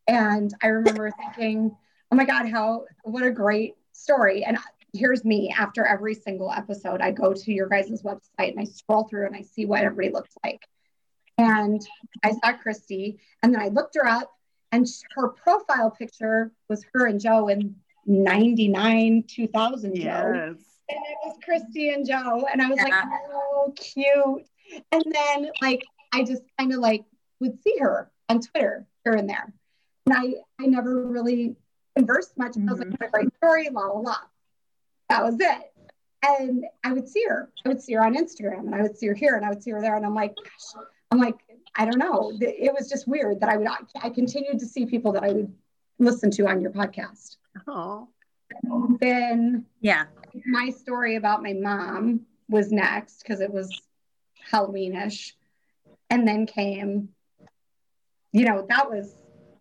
[0.08, 1.76] And I remember thinking,
[2.12, 4.44] oh my God, how what a great story.
[4.44, 4.58] And
[4.94, 9.08] here's me after every single episode, I go to your guys' website and I scroll
[9.08, 10.68] through and I see what everybody looks like.
[11.38, 11.82] And
[12.24, 14.32] I saw Christy and then I looked her up
[14.72, 17.76] and her profile picture was her and Joe in
[18.06, 20.56] 99, 2000 Joe.
[20.92, 20.98] Yes.
[20.98, 22.46] And it was Christy and Joe.
[22.52, 22.94] And I was like,
[23.32, 24.46] oh, cute.
[24.92, 27.04] And then, like, I just kind of like
[27.40, 29.54] would see her on Twitter here and there.
[30.06, 31.56] And I, I never really
[31.96, 32.58] conversed much.
[32.58, 32.96] I was like, mm-hmm.
[33.00, 34.16] what a great story, la, la, la.
[35.10, 35.74] That was it.
[36.24, 37.50] And I would see her.
[37.66, 39.64] I would see her on Instagram and I would see her here and I would
[39.64, 39.96] see her there.
[39.96, 41.36] And I'm like, gosh, I'm like,
[41.76, 42.32] I don't know.
[42.40, 43.68] It was just weird that I would,
[44.02, 45.54] I continued to see people that I would
[46.00, 47.38] listen to on your podcast.
[47.68, 48.08] Oh.
[49.00, 50.06] Then Yeah.
[50.46, 53.70] My story about my mom was next because it was
[54.52, 55.34] Halloweenish,
[56.10, 57.10] and then came,
[58.32, 59.14] you know, that was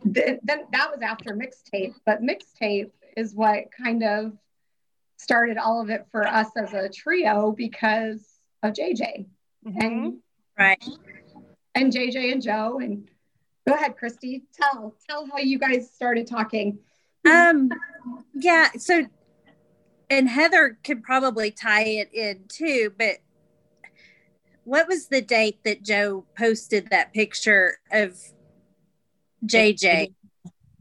[0.05, 4.33] then that was after mixtape, but mixtape is what kind of
[5.19, 8.27] started all of it for us as a trio because
[8.63, 9.27] of JJ
[9.65, 10.19] and
[10.59, 10.83] Right.
[11.75, 13.09] and JJ and Joe and
[13.67, 16.79] go ahead, Christy, tell tell how you guys started talking.
[17.31, 17.71] Um,
[18.35, 18.69] yeah.
[18.79, 19.07] So,
[20.11, 22.93] and Heather could probably tie it in too.
[22.99, 23.19] But
[24.65, 28.19] what was the date that Joe posted that picture of
[29.47, 30.13] JJ?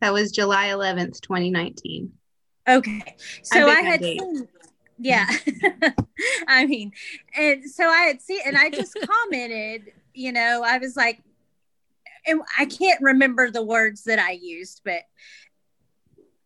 [0.02, 2.12] that was july 11th 2019
[2.68, 4.20] Okay, so bet I, had date.
[4.20, 4.48] seen.
[5.00, 5.26] Yeah,
[6.48, 6.92] I mean,
[7.36, 9.94] and so I had seen, and I just commented.
[10.14, 11.22] You know, I was like,
[12.28, 15.02] and I can't remember the words that I used, but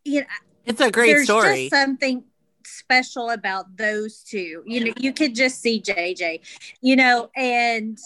[0.06, 0.28] you know,
[0.66, 1.68] It's a great story.
[1.70, 2.24] just something
[2.68, 4.64] special about those two.
[4.66, 6.42] You know, you could just see JJ,
[6.82, 7.98] you know, and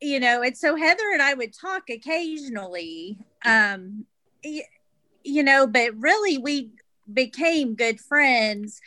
[0.00, 4.04] you know, and so Heather and I would talk occasionally, um,
[4.42, 6.70] you know, but really we
[7.12, 8.80] became good friends.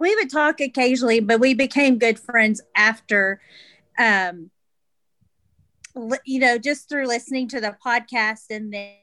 [0.00, 3.40] We would talk occasionally, but we became good friends after,
[3.98, 4.50] um,
[6.24, 8.96] you know, just through listening to the podcast and then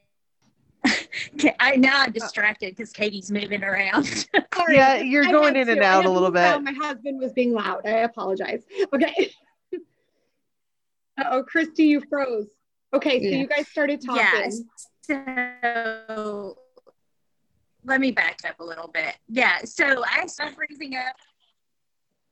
[1.59, 4.05] I now I'm distracted because Katie's moving around.
[4.53, 4.75] Sorry.
[4.75, 5.85] Yeah, you're going in and to.
[5.85, 6.61] I out a little bit.
[6.61, 7.85] My husband was being loud.
[7.85, 8.63] I apologize.
[8.93, 9.31] Okay.
[11.25, 12.47] oh, Christy, you froze.
[12.93, 13.37] Okay, so Yeah.
[13.37, 14.23] you guys started talking.
[14.23, 14.61] Yes.
[15.03, 16.57] So
[17.85, 19.15] let me back up a little bit.
[19.29, 19.59] Yeah.
[19.65, 21.15] So I started freezing up.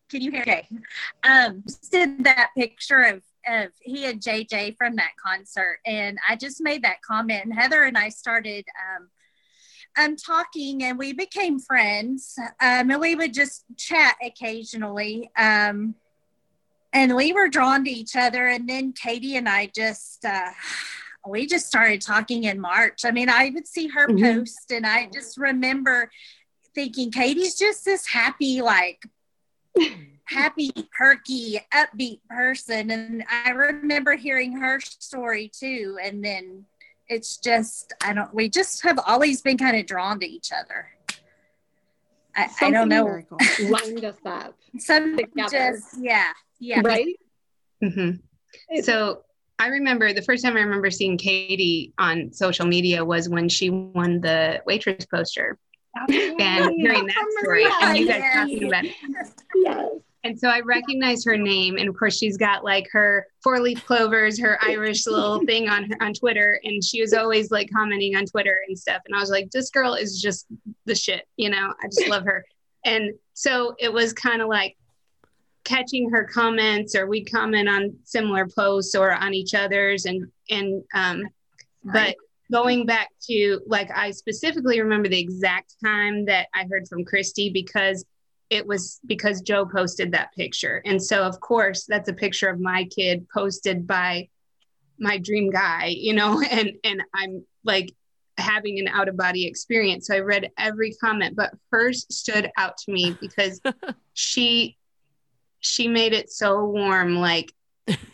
[0.09, 0.41] Can you hear?
[0.41, 0.67] Okay.
[1.23, 6.61] Um, did that picture of of he and JJ from that concert, and I just
[6.61, 7.45] made that comment.
[7.45, 9.09] And Heather and I started um,
[9.97, 12.35] um talking, and we became friends.
[12.61, 15.29] Um, and we would just chat occasionally.
[15.37, 15.95] Um,
[16.93, 18.47] and we were drawn to each other.
[18.47, 20.25] And then Katie and I just.
[20.25, 20.51] Uh,
[21.27, 23.05] we just started talking in March.
[23.05, 24.39] I mean, I would see her Mhm.
[24.39, 26.09] post, and I just remember
[26.73, 29.05] thinking, Katie's just this happy, like
[30.33, 32.91] happy, perky, upbeat person.
[32.91, 35.97] And I remember hearing her story too.
[36.01, 36.65] And then
[37.07, 40.87] it's just, I don't, we just have always been kind of drawn to each other.
[42.35, 43.03] I, I don't know.
[43.05, 43.37] Very cool.
[43.69, 45.49] lined us up, Some together.
[45.49, 46.81] just, yeah, yeah.
[46.83, 47.15] right?
[47.83, 48.11] hmm
[48.81, 49.23] So
[49.59, 53.69] I remember the first time I remember seeing Katie on social media was when she
[53.69, 55.59] won the waitress poster
[56.39, 58.33] and hearing that story and you guys Yeah.
[58.33, 58.95] talking about it.
[59.55, 59.91] Yes.
[60.23, 63.83] And so I recognized her name, and of course she's got like her four leaf
[63.85, 68.15] clovers, her Irish little thing on her on Twitter, and she was always like commenting
[68.15, 69.01] on Twitter and stuff.
[69.05, 70.45] And I was like, this girl is just
[70.85, 71.73] the shit, you know.
[71.81, 72.45] I just love her.
[72.85, 74.77] And so it was kind of like
[75.63, 80.83] catching her comments, or we'd comment on similar posts or on each other's, and and
[80.93, 81.23] um,
[81.83, 82.15] but
[82.51, 87.49] going back to like I specifically remember the exact time that I heard from Christy
[87.49, 88.05] because
[88.51, 90.81] it was because Joe posted that picture.
[90.85, 94.27] And so of course that's a picture of my kid posted by
[94.99, 97.95] my dream guy, you know, and and I'm like
[98.37, 100.07] having an out of body experience.
[100.07, 103.61] So I read every comment, but hers stood out to me because
[104.13, 104.77] she
[105.61, 107.53] she made it so warm like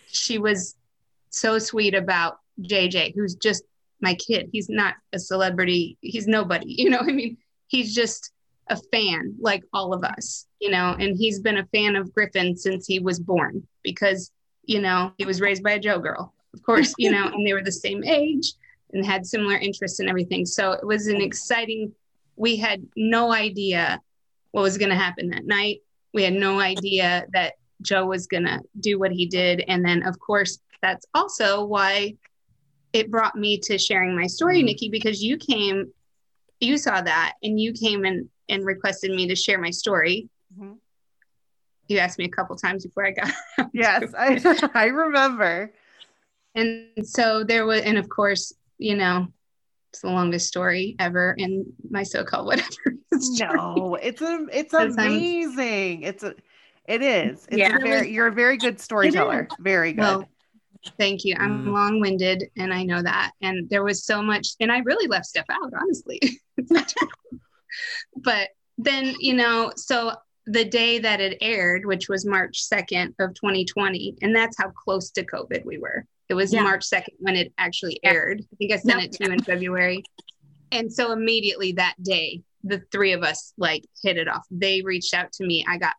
[0.08, 0.76] she was
[1.30, 3.64] so sweet about JJ who's just
[4.02, 4.50] my kid.
[4.52, 5.98] He's not a celebrity.
[6.02, 8.32] He's nobody, you know, I mean, he's just
[8.70, 12.56] a fan like all of us, you know, and he's been a fan of Griffin
[12.56, 14.32] since he was born because,
[14.64, 17.54] you know, he was raised by a Joe girl, of course, you know, and they
[17.54, 18.54] were the same age
[18.94, 20.46] and had similar interests and everything.
[20.46, 21.94] So it was an exciting,
[22.36, 24.02] we had no idea
[24.52, 25.82] what was going to happen that night.
[26.14, 29.64] We had no idea that Joe was going to do what he did.
[29.68, 32.16] And then, of course, that's also why
[32.94, 34.68] it brought me to sharing my story, mm-hmm.
[34.68, 35.92] Nikki, because you came,
[36.60, 40.30] you saw that and you came and, and requested me to share my story.
[40.60, 40.78] Mhm.
[41.88, 43.32] You asked me a couple times before I got.
[43.74, 44.14] Yes.
[44.18, 45.72] I, I remember.
[46.56, 49.28] And so there was, and of course, you know,
[49.92, 52.70] it's the longest story ever in my so-called whatever.
[53.20, 53.56] story.
[53.56, 56.04] No, it's a, it's Because I'm- amazing.
[56.04, 56.36] It's a,
[56.88, 57.46] it is.
[57.50, 57.76] It's Yeah.
[57.76, 59.48] a very, you're a very good storyteller.
[59.60, 60.02] Very good.
[60.02, 60.30] Well,
[60.98, 61.36] thank you.
[61.40, 61.74] I'm Mm.
[61.74, 63.32] long-winded, and I know that.
[63.42, 66.20] And there was so much, and I really left stuff out, honestly.
[67.68, 68.24] It's not true.
[68.24, 70.14] but then, you know, so
[70.46, 75.10] the day that it aired, which was March 2nd of 2020, and that's how close
[75.12, 76.06] to COVID we were.
[76.30, 76.64] It was Yeah.
[76.64, 78.42] March 2nd when it actually aired.
[78.42, 80.04] I think I sent it to you in February.
[80.72, 84.46] And so immediately that day, the three of us like hit it off.
[84.52, 85.66] They reached out to me.
[85.68, 85.96] I got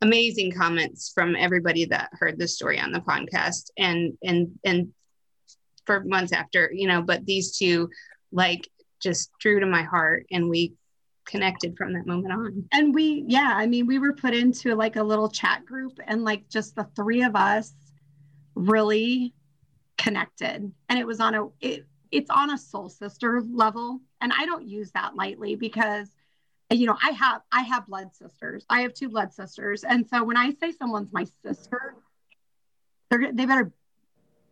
[0.00, 4.92] amazing comments from everybody that heard the story on the podcast and and and
[5.86, 7.88] for months after, you know, but these two
[8.32, 8.68] like
[9.00, 10.74] just drew to my heart and we
[11.28, 12.64] connected from that moment on.
[12.72, 16.24] And we, yeah, I mean, we were put into like a little chat group and
[16.24, 17.74] like just the three of us
[18.54, 19.34] really
[19.96, 20.72] connected.
[20.88, 24.00] And it was on a, it, it's on a soul sister level.
[24.20, 26.08] And I don't use that lightly because,
[26.70, 28.64] you know, I have, I have blood sisters.
[28.70, 29.84] I have two blood sisters.
[29.84, 31.94] And so when I say someone's my sister,
[33.10, 33.70] they're, they better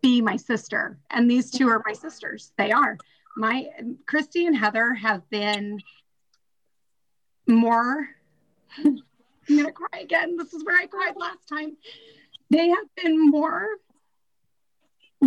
[0.03, 0.99] be my sister.
[1.11, 2.53] And these two are my sisters.
[2.59, 2.99] They are.
[3.39, 3.67] My
[4.07, 5.81] Christy and Heather have been
[7.47, 8.09] more
[8.79, 9.03] I'm
[9.57, 10.37] gonna cry again.
[10.37, 11.77] This is where I cried last time.
[12.51, 13.67] They have been more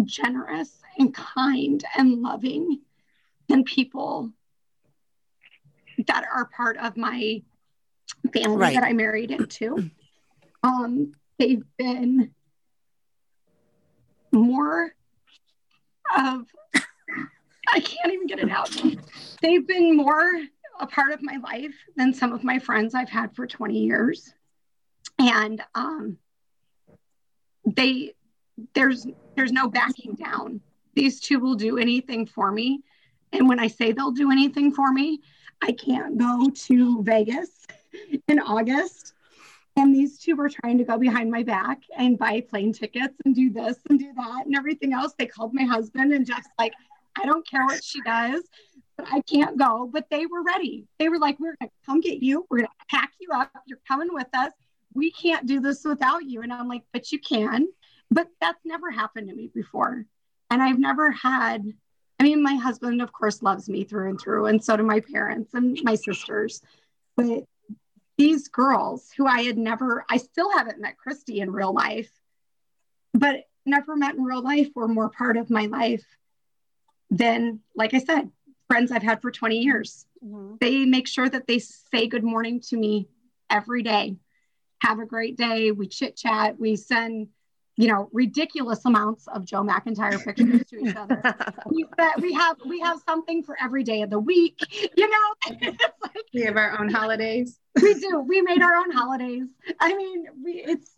[0.04, 2.82] generous and kind and loving
[3.48, 4.32] than people
[6.08, 7.42] that are part of my
[8.34, 8.74] family Right.
[8.76, 9.90] that I married into.
[10.64, 12.32] Um, they've been
[14.32, 14.94] more
[16.18, 16.46] of
[17.72, 18.70] I can't even get it out.
[19.42, 20.32] They've been more
[20.80, 24.34] a part of my life than some of my friends I've had for 20 years.
[25.20, 26.18] And um,
[27.66, 28.14] they
[28.74, 29.06] there's
[29.36, 30.62] there's no backing down.
[30.96, 32.82] These two will do anything for me.
[33.32, 35.22] And when I say they'll do anything for me,
[35.62, 37.68] I can't go to Vegas
[38.28, 39.14] in August.
[39.76, 43.34] And these two were trying to go behind my back and buy plane tickets and
[43.36, 45.14] do this and do that and everything else.
[45.18, 46.74] They called my husband and just like,
[47.16, 48.44] I don't care what she does,
[49.00, 49.90] but I can't go.
[49.92, 50.86] But they were ready.
[50.98, 52.46] They were like, we're going to come get you.
[52.50, 53.50] We're going to pack you up.
[53.66, 54.52] You're coming with us.
[54.94, 56.42] We can't do this without you.
[56.42, 57.70] And I'm like, but you can.
[58.12, 60.06] But that's never happened to me before.
[60.50, 61.64] And I've never had,
[62.20, 64.48] I mean, my husband, of course, loves me through and through.
[64.48, 66.62] And so do my parents and my sisters.
[67.16, 67.46] But
[68.18, 72.12] these girls who I had never, I still haven't met Christy in real life,
[73.14, 76.04] but never met in real life were more part of my life
[77.12, 78.30] than, like I said,
[78.70, 80.06] friends I've had for 20 years.
[80.24, 80.56] Mm-hmm.
[80.62, 83.10] They make sure that they say good morning to me
[83.50, 84.16] every day.
[84.82, 85.72] Have a great day.
[85.72, 86.60] We chit chat.
[86.60, 87.30] We send,
[87.76, 91.22] you know, ridiculous amounts of Joe McIntyre pictures to each other.
[91.66, 91.86] we,
[92.22, 94.60] we have we have something for every day of the week.
[94.96, 95.58] You know,
[96.02, 97.60] like, we have our own holidays.
[97.82, 98.20] we do.
[98.20, 99.48] We made our own holidays.
[99.80, 100.92] I mean, we, it's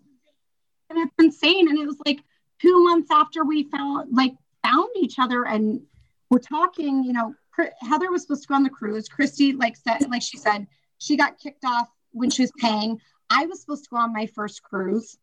[0.89, 1.69] and it's insane.
[1.69, 2.21] And it was like
[2.61, 5.81] two months after we found like found each other and
[6.29, 7.03] we're talking.
[7.03, 7.35] You know,
[7.81, 9.07] Heather was supposed to go on the cruise.
[9.07, 10.67] Christy, like said, like she said,
[10.99, 12.99] she got kicked off when she was paying.
[13.29, 15.17] I was supposed to go on my first cruise.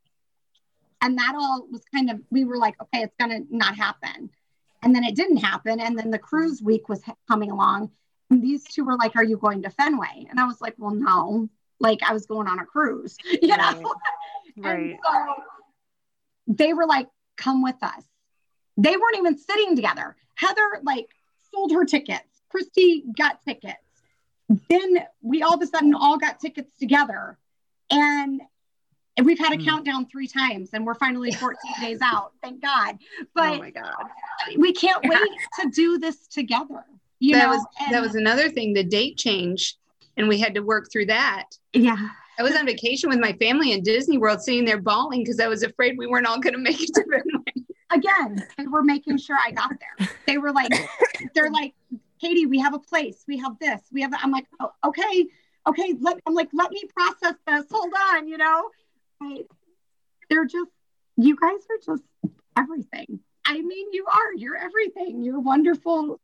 [1.00, 4.30] And that all was kind of, we were like, okay, it's to not happen.
[4.82, 5.80] And then it didn't happen.
[5.80, 7.90] And then the cruise week was coming along.
[8.30, 10.26] And these two were like, Are you going to Fenway?
[10.28, 11.48] And I was like, Well, no.
[11.80, 13.94] Like I was going on a cruise, you know?
[14.56, 14.64] Right.
[14.64, 15.34] and so
[16.46, 18.04] they were like, Come with us.
[18.76, 20.16] They weren't even sitting together.
[20.36, 21.08] Heather, like,
[21.58, 22.24] sold her tickets.
[22.50, 23.76] Christy got tickets.
[24.48, 27.36] Then we all of a sudden all got tickets together.
[27.90, 28.40] And
[29.22, 29.64] we've had a mm.
[29.64, 32.32] countdown three times and we're finally 14 days out.
[32.42, 32.98] Thank God.
[33.34, 33.94] But oh my God.
[34.56, 35.30] we can't wait
[35.60, 36.84] to do this together.
[37.18, 39.76] You that know, was and, that was another thing, the date change,
[40.16, 41.46] and we had to work through that.
[41.72, 41.96] Yeah.
[42.38, 45.48] I was on vacation with my family in Disney World sitting there bawling because I
[45.48, 49.18] was afraid we weren't all going to make it to Fenway again, they were making
[49.18, 50.08] sure I got there.
[50.26, 50.72] They were like,
[51.34, 51.74] they're like,
[52.20, 54.12] Katie, we have a place, we have this, we have.
[54.22, 55.26] I'm like, oh, okay,
[55.66, 55.94] okay.
[56.00, 57.64] Let, I'm like, let me process this.
[57.70, 58.70] Hold on, you know.
[60.28, 60.70] they're just,
[61.16, 62.02] you guys are just
[62.56, 63.20] everything.
[63.44, 64.34] I mean, you are.
[64.36, 65.22] You're everything.
[65.22, 66.20] You're wonderful.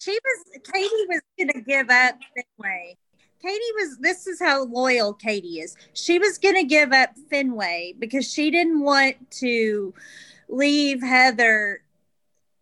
[0.00, 2.96] She was Katie was gonna give up Fenway.
[3.42, 5.76] Katie was this is how loyal Katie is.
[5.92, 9.94] She was gonna give up Fenway because she didn't want to
[10.48, 11.82] leave Heather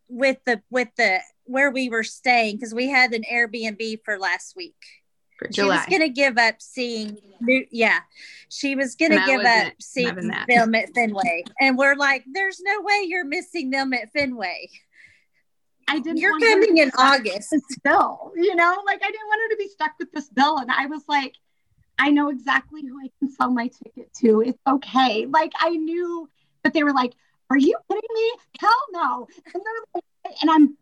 [0.08, 4.56] with the with the where we were staying because we had an Airbnb for last
[4.56, 4.76] week.
[5.38, 7.18] For she was gonna give up seeing
[7.70, 8.00] yeah.
[8.48, 10.14] She was gonna give up seeing
[10.48, 11.44] them at Fenway.
[11.60, 14.68] And we're like, there's no way you're missing them at Fenway.
[15.88, 16.18] I didn't.
[16.18, 17.54] You're coming in August.
[17.70, 20.70] Still, you know, like I didn't want her to be stuck with this bill, and
[20.70, 21.34] I was like,
[21.98, 24.42] I know exactly who I can sell my ticket to.
[24.42, 25.26] It's okay.
[25.26, 26.28] Like I knew
[26.62, 27.14] but they were like,
[27.50, 28.32] "Are you kidding me?
[28.60, 30.76] Hell no!" And they're like, and I'm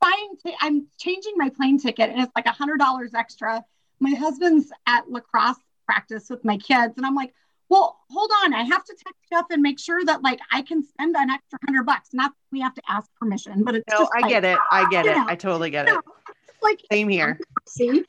[0.00, 0.36] buying.
[0.44, 3.64] T- I'm changing my plane ticket, and it's like a hundred dollars extra.
[4.00, 7.34] My husband's at lacrosse practice with my kids, and I'm like,
[7.68, 8.54] well, hold on.
[8.54, 11.58] I have to text Jeff and make sure that like I can spend an extra
[11.66, 12.10] hundred bucks.
[12.12, 14.58] Not we have to ask permission, but it's no, just I like, get it.
[14.70, 15.16] I get it.
[15.16, 15.92] Know, I totally get it.
[15.92, 16.02] Know,
[16.62, 17.38] like same here.
[17.66, 18.04] See,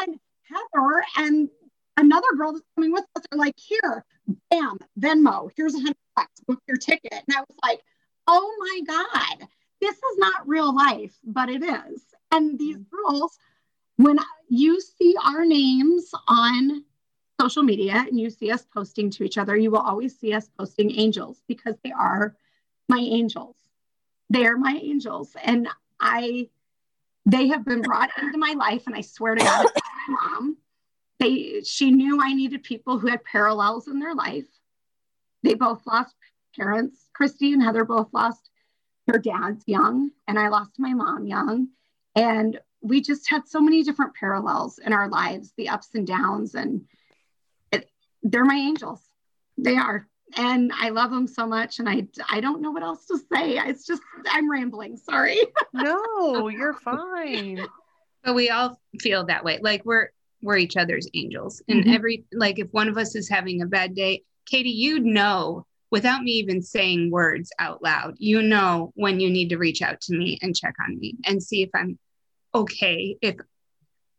[0.00, 1.48] and Heather and
[1.96, 4.04] another girl that's coming with us are like, here,
[4.50, 5.50] bam, Venmo.
[5.56, 6.40] Here's a hundred bucks.
[6.46, 7.12] Book your ticket.
[7.12, 7.80] And I was like,
[8.26, 9.48] oh my god,
[9.80, 12.02] this is not real life, but it is.
[12.32, 12.86] And these mm.
[12.90, 13.38] girls,
[13.96, 16.84] when you see our names on
[17.40, 20.48] social media and you see us posting to each other, you will always see us
[20.58, 22.36] posting angels because they are
[22.88, 23.56] my angels.
[24.30, 25.36] They are my angels.
[25.42, 25.68] And
[26.00, 26.48] I,
[27.26, 28.84] they have been brought into my life.
[28.86, 29.66] And I swear to God,
[30.08, 30.56] my mom,
[31.18, 34.48] they, she knew I needed people who had parallels in their life.
[35.42, 36.14] They both lost
[36.56, 37.08] parents.
[37.12, 38.50] Christy and Heather both lost
[39.06, 41.68] their dads young, and I lost my mom young.
[42.16, 46.54] And we just had so many different parallels in our lives, the ups and downs.
[46.54, 46.86] And
[48.24, 49.00] they're my angels.
[49.56, 50.08] They are.
[50.36, 51.78] And I love them so much.
[51.78, 53.58] And I, I don't know what else to say.
[53.58, 54.96] It's just, I'm rambling.
[54.96, 55.40] Sorry.
[55.72, 57.64] no, you're fine.
[58.24, 59.60] But we all feel that way.
[59.62, 60.08] Like we're,
[60.42, 61.62] we're each other's angels.
[61.68, 61.94] And mm-hmm.
[61.94, 66.22] every, like if one of us is having a bad day, Katie, you know, without
[66.22, 70.16] me even saying words out loud, you know when you need to reach out to
[70.16, 71.98] me and check on me and see if I'm
[72.54, 73.16] okay.
[73.22, 73.36] If,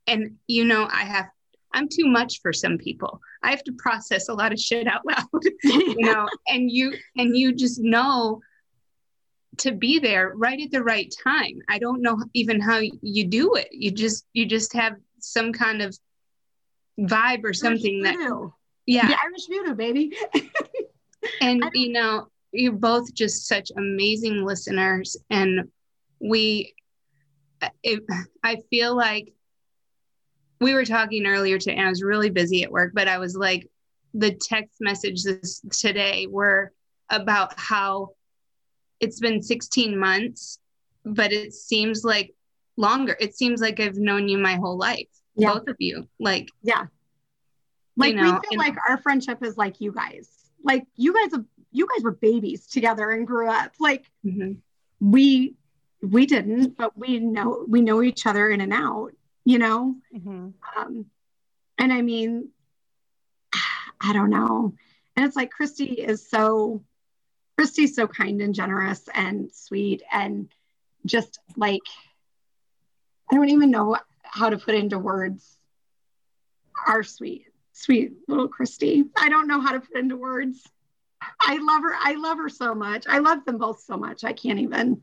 [0.08, 1.28] and you know, I have
[1.76, 3.22] I'm too much for some people.
[3.44, 7.38] I have to process a lot of shit out loud, you know, and you and
[7.38, 8.42] you just know
[9.58, 11.60] to be there right at the right time.
[11.70, 13.70] I don't know even how you do it.
[13.72, 15.98] You just you just have some kind of
[17.00, 18.16] vibe or something that
[18.86, 19.08] yeah.
[19.08, 20.18] The Irish voodoo, baby.
[21.42, 25.70] and you know you're both just such amazing listeners and
[26.20, 26.74] we
[27.84, 28.04] it,
[28.44, 29.34] i feel like
[30.62, 33.36] we were talking earlier today and i was really busy at work but i was
[33.36, 33.70] like
[34.14, 36.72] the text messages today were
[37.10, 38.10] about how
[39.00, 40.60] it's been 16 months
[41.04, 42.34] but it seems like
[42.78, 45.54] longer it seems like i've known you my whole life Yeah.
[45.54, 46.86] both of you like Yeah.
[47.98, 50.30] Like know, we feel and- like our friendship is like you guys.
[50.64, 53.72] Like you guys have you guys were babies together and grew up.
[53.80, 54.58] Like mhm.
[55.00, 55.56] we
[56.02, 59.12] we didn't, but we know we know each other in and out,
[59.46, 59.96] you know?
[60.14, 60.54] Mhm.
[60.76, 61.06] Um
[61.78, 62.50] and I mean
[64.02, 64.74] I don't know.
[65.16, 66.84] And it's like Christy is so
[67.58, 70.50] Christy's so kind and generous and sweet and
[71.06, 71.82] just like
[73.32, 75.58] I don't even know how to put into words
[76.88, 79.06] our sweet, sweet little Christy.
[79.18, 80.62] I don't know how to put into words.
[81.42, 81.96] I love her.
[81.98, 83.06] I love her so much.
[83.08, 84.24] I love them both so much.
[84.24, 85.02] I can't even.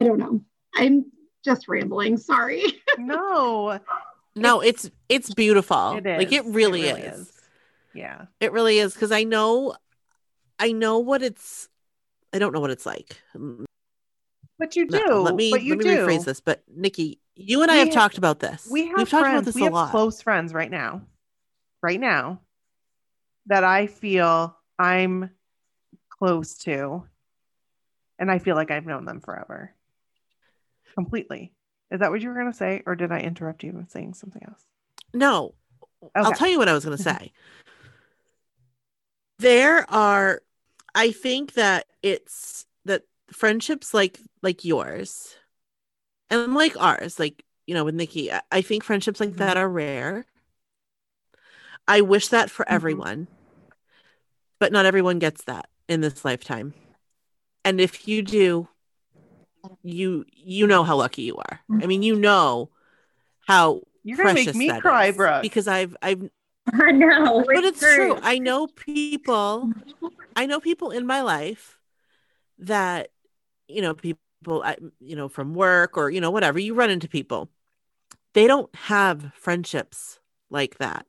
[0.00, 0.42] I don't know.
[0.74, 1.06] I'm
[1.46, 2.18] just rambling.
[2.18, 2.62] Sorry.
[2.98, 3.80] No,
[4.36, 5.92] No, it's it's beautiful.
[5.96, 6.18] it is.
[6.18, 7.32] Like it really, is.
[7.94, 8.26] Yeah.
[8.38, 9.74] It really is because I know,
[10.58, 11.70] I know what it's.
[12.34, 13.16] I don't know what it's like.
[14.58, 15.02] But you do.
[15.06, 16.06] No, let me but you let me do.
[16.06, 16.40] rephrase this.
[16.42, 18.68] But Nikki, you and I have have- talked about this.
[18.70, 19.34] We have We've talked friends.
[19.36, 19.90] about this we a have lot.
[19.90, 21.00] close friends right now,
[21.82, 22.40] right now,
[23.46, 25.30] that I feel I'm
[26.10, 27.04] close to,
[28.18, 29.72] and I feel like I've known them forever,
[30.96, 31.52] completely.
[31.90, 34.42] Is that what you were gonna say, or did I interrupt you with saying something
[34.46, 34.64] else?
[35.14, 35.54] No,
[36.14, 37.32] I'll tell you what I was going to say.
[39.38, 40.42] there are,
[40.94, 45.36] I think that it's that friendships like like yours,
[46.30, 49.38] and like ours, like you know with Nikki, I, I think friendships like Mhm.
[49.38, 50.26] that are rare.
[51.88, 52.70] I wish that for Mhm.
[52.72, 53.28] everyone,
[54.58, 56.74] but not everyone gets that in this lifetime.
[57.64, 58.68] And if you do,
[59.82, 61.60] you you know how lucky you are.
[61.70, 62.22] I mean, you mm-hmm.
[62.22, 62.70] know
[63.46, 65.40] how You're gonna make me cry, bro.
[65.42, 66.28] Because I've I've
[66.72, 67.44] I know.
[67.46, 68.18] but it's true.
[68.22, 69.72] I know people.
[70.34, 71.78] I know people in my life
[72.58, 73.10] that
[73.68, 77.08] you know people I, you know from work or you know whatever you run into
[77.08, 77.48] people.
[78.34, 80.18] They don't have friendships
[80.50, 81.06] like that.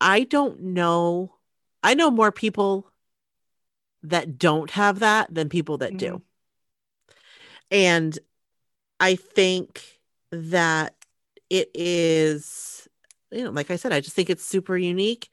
[0.00, 1.34] I don't know.
[1.82, 2.90] I know more people
[4.02, 6.06] that don't have that than people that do.
[6.06, 6.25] Mm-hmm.
[7.70, 8.18] And
[9.00, 9.82] I think
[10.30, 10.94] that
[11.50, 12.88] it is,
[13.30, 15.28] you know, like I said, I just think it's super unique.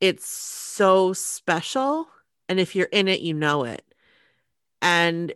[0.00, 2.08] It's so special.
[2.48, 3.84] And if you're in it, you know it.
[4.80, 5.32] And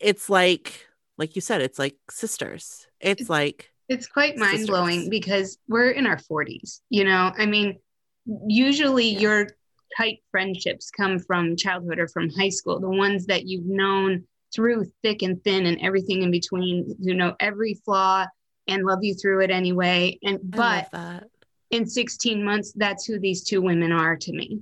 [0.00, 0.86] it's like,
[1.18, 2.86] like you said, it's like sisters.
[3.00, 7.46] It's It's- like, it's quite mind blowing because we're in our 40s you know i
[7.46, 7.78] mean
[8.48, 9.20] usually Yeah.
[9.20, 9.48] your
[9.96, 14.24] tight friendships come from childhood or from high school the ones that you've known
[14.56, 18.26] through thick and thin and everything in between you know every flaw
[18.66, 20.18] and love you through it anyway.
[20.24, 20.88] And but
[21.70, 24.60] in 16 months that's who these two women are to me.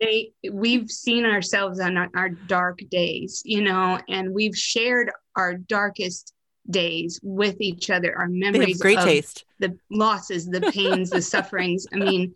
[0.00, 5.54] They we've seen ourselves on our, our dark days you know and we've shared our
[5.54, 6.34] darkest
[6.68, 9.44] days with each other our memories great of taste.
[9.60, 11.86] the losses the pains the sufferings.
[11.92, 12.34] I mean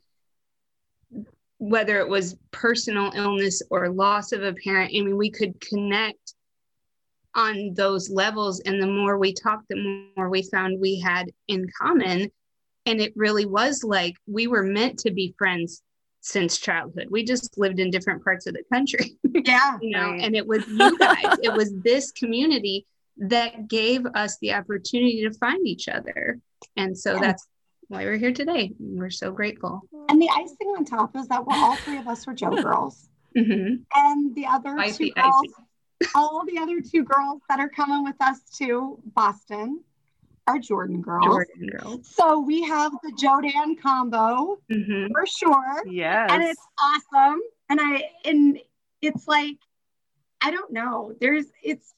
[1.58, 6.23] whether it was personal illness or loss of a parent i mean we could connect
[7.34, 11.66] on those levels and the more we talked the more we found we had in
[11.80, 12.30] common
[12.86, 15.82] and it really was like we were meant to be friends
[16.20, 19.78] since childhood we just lived in different parts of the country Yeah.
[19.82, 20.22] you know Right.
[20.22, 22.86] and it was you guys it was this community
[23.18, 26.38] that gave us the opportunity to find each other
[26.76, 27.20] and so Yeah.
[27.20, 27.46] that's
[27.88, 31.54] why we're here today we're so grateful And the icing on top is that we're
[31.56, 33.08] all three of us were Joe girls.
[33.36, 33.82] Mhm.
[33.94, 35.52] And the other Icy, two girls,
[36.14, 39.82] all the other two girls that are coming with us to Boston
[40.46, 41.24] are Jordan girls.
[41.24, 45.10] jordan girls So we have the Jodan combo Mhm.
[45.12, 45.82] for sure.
[45.86, 46.28] Yes.
[46.30, 47.40] And it's awesome.
[47.70, 48.60] And I and
[49.00, 49.56] it's like,
[50.42, 51.14] I don't know.
[51.20, 51.94] There's it's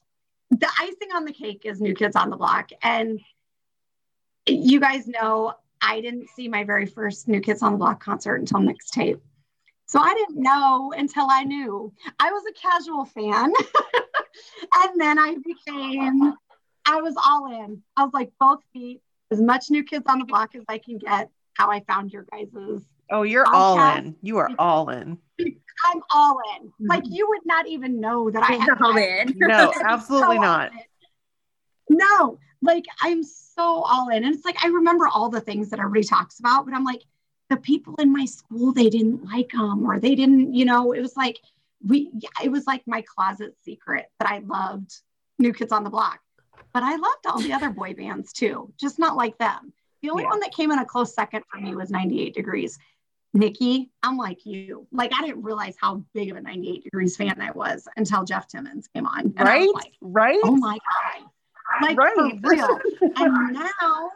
[0.49, 2.69] the icing on the cake is New Kids on the Block.
[2.81, 3.19] And
[4.47, 8.37] you guys know I didn't see my very first New Kids on the Block concert
[8.37, 9.19] until mixtape.
[9.87, 11.93] So I didn't know until I knew.
[12.19, 13.53] I was a casual fan.
[14.75, 16.33] and then I became,
[16.85, 17.81] I was all in.
[17.95, 20.97] I was like both feet, as much New Kids on the Block as I can
[20.97, 21.29] get.
[21.53, 22.83] how I found your guys's.
[23.09, 24.15] Oh, you're all in.
[24.21, 25.17] You are all in.
[25.39, 26.67] I'm all in.
[26.67, 26.87] Mm-hmm.
[26.87, 29.35] Like you would not even know that I She's had all in.
[29.37, 30.71] No, absolutely so not.
[31.89, 34.25] No, like I'm so all in.
[34.25, 37.03] And it's like I remember all the things that everybody talks about, but I'm like,
[37.49, 41.01] the people in my school, they didn't like them or they didn't, you know, it
[41.01, 41.39] was like
[41.85, 44.93] we yeah, it was like my closet secret that I loved
[45.39, 46.19] New Kids on the Block.
[46.73, 49.71] But I loved all the other boy bands too, just not like them.
[50.01, 50.29] The only Yeah.
[50.29, 52.77] one that came in a close second for me was 98 Degrees.
[53.33, 54.87] Nikki, I'm like you.
[54.91, 58.47] Like I didn't realize how big of a 98 Degrees fan I was until Jeff
[58.47, 59.33] Timmons came on.
[59.37, 59.69] Right?
[59.73, 60.39] like, Right?
[60.43, 61.27] oh my god
[61.81, 62.15] like Right.
[62.15, 62.79] for real
[63.17, 64.09] and now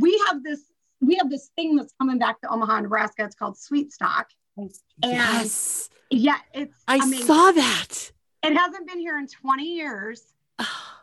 [0.00, 0.62] we have this
[1.06, 3.24] we have this thing that's coming back to omaha nebraska.
[3.24, 4.28] It's called sweet stock.
[4.56, 4.70] And
[5.02, 5.90] Yes.
[6.10, 8.12] yeah it's I mean, saw that.
[8.44, 10.22] it hasn't been here in 20 years.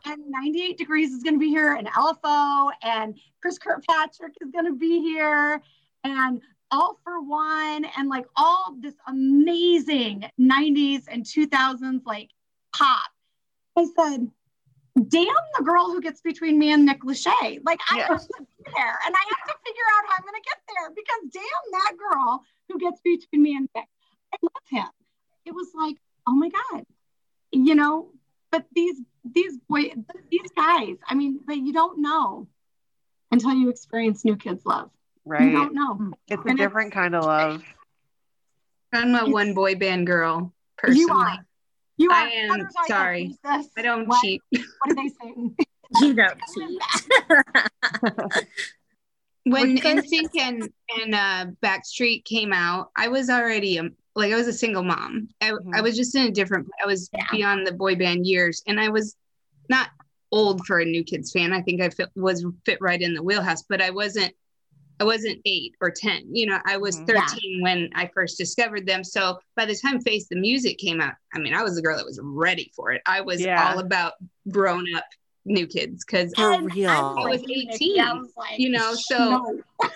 [0.05, 4.65] And 98 degrees is going to be here and lfo and chris kirkpatrick is going
[4.65, 5.61] to be here
[6.05, 6.41] and
[6.71, 12.29] all for one and like all this amazing 90s and 2000s like
[12.73, 13.09] pop.
[13.77, 14.31] I said
[14.95, 15.25] damn
[15.57, 18.07] the girl who gets between me and nick lachey like i Yeah.
[18.09, 20.59] have to be there and i have to figure out how i'm going to get
[20.67, 23.85] there because damn that girl who gets between me and nick
[24.33, 24.91] i love him
[25.45, 25.95] it was like
[26.27, 26.83] oh my god
[27.51, 28.09] you know
[28.51, 28.97] but these
[29.33, 29.91] these boy
[30.29, 32.47] these guys i mean but you don't know
[33.31, 34.89] until you experience new kids love
[35.23, 35.45] Right.
[35.45, 37.63] you don't know It's a And different kind of love.
[38.91, 40.99] I'm a one boy band girl personally.
[41.01, 41.37] you are
[42.01, 43.37] you are I am Heather's always like, sorry.
[43.43, 43.67] "Who's?
[43.77, 44.21] I don't What?
[44.21, 44.41] cheat.
[44.51, 45.55] what are they saying
[46.01, 48.47] You don't cheat.
[49.43, 49.83] When What'd?
[50.05, 54.53] NSYNC and and uh, Backstreet came out, I was already um, like I was a
[54.53, 55.29] single mom.
[55.41, 55.73] I, Mhm.
[55.75, 56.67] I was just in a different.
[56.81, 57.25] I was Yeah.
[57.31, 59.15] beyond the boy band years, and I was
[59.67, 59.89] not
[60.31, 61.53] old for a New Kids fan.
[61.53, 64.31] I think I fit, was fit right in the wheelhouse, but I wasn't.
[65.01, 66.23] I wasn't eight or ten.
[66.33, 67.07] You know, I was Mhm.
[67.09, 67.25] Yeah.
[67.25, 69.03] thirteen when I first discovered them.
[69.03, 71.97] So by the time Face the Music came out, I mean, I was a girl
[71.97, 73.01] that was ready for it.
[73.07, 73.71] I was Yeah.
[73.73, 74.13] all about
[74.49, 75.05] grown up
[75.45, 76.89] New Kids because For And real.
[76.91, 79.61] I'm I was like you, 18, I was like, you know, so- no.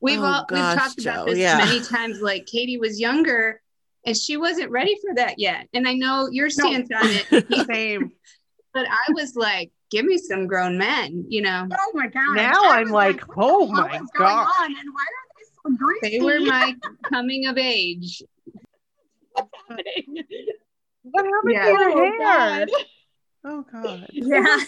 [0.00, 1.58] We've Oh, all gosh, we've talked Joe, about this yeah.
[1.58, 2.20] many times.
[2.20, 3.60] Like Katie was younger,
[4.06, 5.68] and she wasn't ready for that yet.
[5.74, 8.10] And I know your stance on it, Same.
[8.74, 11.66] but I was like, "Give me some grown men," you know.
[11.70, 14.46] oh my god Now I I'm was like, oh the hell my is going God.
[14.60, 14.66] on?
[14.66, 16.74] and why are they so greasy They were my
[17.08, 18.22] coming of age.
[19.32, 20.24] what's happening
[21.02, 21.64] What happened Yeah.
[21.64, 22.66] to your Oh, hair?
[22.66, 22.68] God.
[23.44, 24.06] Oh god.
[24.12, 24.56] Yeah.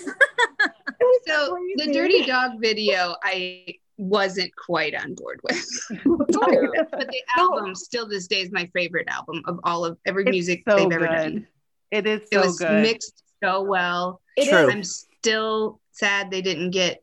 [1.26, 1.92] So the.
[1.92, 8.40] Dirty Dawg video, I wasn't quite on board with, but the album still this day
[8.40, 10.94] is my favorite album of all of every It's music so they've good.
[11.02, 11.46] ever done.
[11.90, 12.82] It is It was good.
[12.82, 14.20] mixed so well.
[14.36, 14.68] It True.
[14.70, 15.06] is.
[15.24, 17.02] I'm still sad they didn't get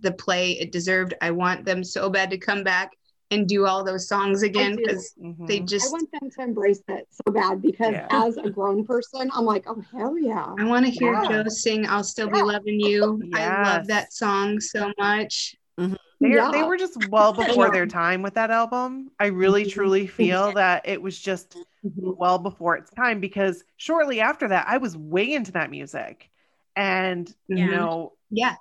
[0.00, 1.14] the play it deserved.
[1.20, 2.92] I want them so bad to come back
[3.30, 4.82] and do all those songs again do.
[4.86, 5.46] because Mhm.
[5.46, 5.86] they just.
[5.86, 8.06] I want them to embrace it so bad because Yeah.
[8.10, 10.54] as a grown person, I'm like, oh hell yeah.
[10.58, 11.28] I want to hear Yeah.
[11.42, 15.54] Joe sing "I'll Still Be Loving You." I love that song so much.
[15.76, 16.50] They, Yeah.
[16.50, 19.10] they were just well before their time with that album.
[19.20, 19.70] I really Mhm.
[19.72, 22.16] truly feel that it was just Mhm.
[22.16, 26.30] well before its time because shortly after that, I was way into that music.
[26.76, 27.70] And, you Mhm.
[27.70, 28.56] know, Yeah,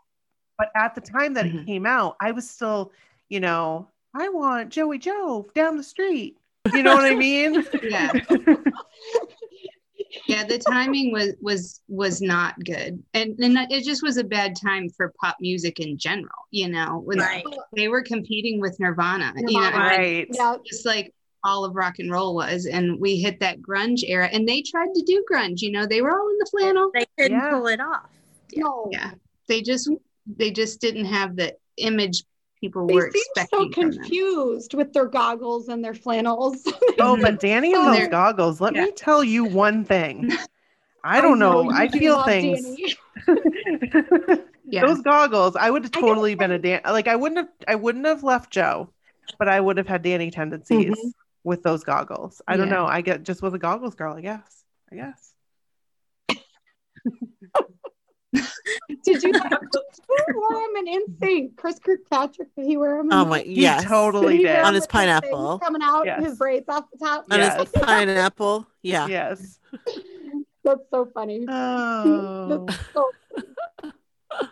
[0.57, 1.61] but at the time that Mhm.
[1.61, 2.91] it came out, I was still,
[3.29, 6.37] you know, I want Joey Joe down the street.
[6.73, 7.65] You know what I mean?
[7.83, 8.11] yeah,
[10.27, 10.43] yeah.
[10.45, 14.89] The timing was was was not good, and and it just was a bad time
[14.89, 16.47] for pop music in general.
[16.51, 17.43] You know, when Right.
[17.75, 19.33] they were competing with Nirvana.
[19.37, 20.27] You know, right.
[20.31, 20.57] Yeah.
[20.65, 24.47] just like all of rock and roll was and we hit that grunge era and
[24.47, 27.37] they tried to do grunge you know they were all in the flannel They couldn't
[27.37, 27.49] Yeah.
[27.51, 28.09] pull it off.
[28.55, 28.87] No.
[28.91, 29.11] yeah
[29.47, 29.89] they just
[30.37, 32.23] they just didn't have the image
[32.61, 33.91] people They were seem so expecting them.
[33.93, 36.63] confused with their goggles and their flannels.
[36.99, 38.85] Oh, but Danny and those goggles, let Yeah.
[38.85, 40.31] me tell you one thing.
[41.03, 41.63] I don't know.
[41.63, 42.65] you I feel things.
[44.65, 46.81] Yeah Those goggles, I would have totally been a Dan.
[46.85, 47.49] Like I wouldn't have.
[47.67, 48.89] I wouldn't have left Joe,
[49.37, 51.11] but I would have had Danny tendencies Mhm.
[51.43, 52.41] With those goggles.
[52.47, 52.75] I don't Yeah.
[52.75, 52.85] know.
[52.85, 54.15] I get just was a goggles girl.
[54.15, 54.63] I guess.
[54.91, 55.33] I guess.
[59.03, 61.55] Did you who wore him in NSYNC?
[61.57, 63.07] Chris Kirkpatrick, did he wear him?
[63.07, 63.83] in Oh my, He yes.
[63.83, 64.59] totally Did he did.
[64.59, 65.59] On his with the thing pineapple.
[65.59, 66.23] Coming out, Yes.
[66.25, 67.25] his braids off the top.
[67.29, 67.59] On Yes.
[67.61, 68.65] his pineapple.
[68.81, 69.07] Yeah.
[69.07, 69.59] Yes.
[70.63, 71.45] That's so funny.
[71.47, 72.65] Oh.
[72.65, 73.11] That's so,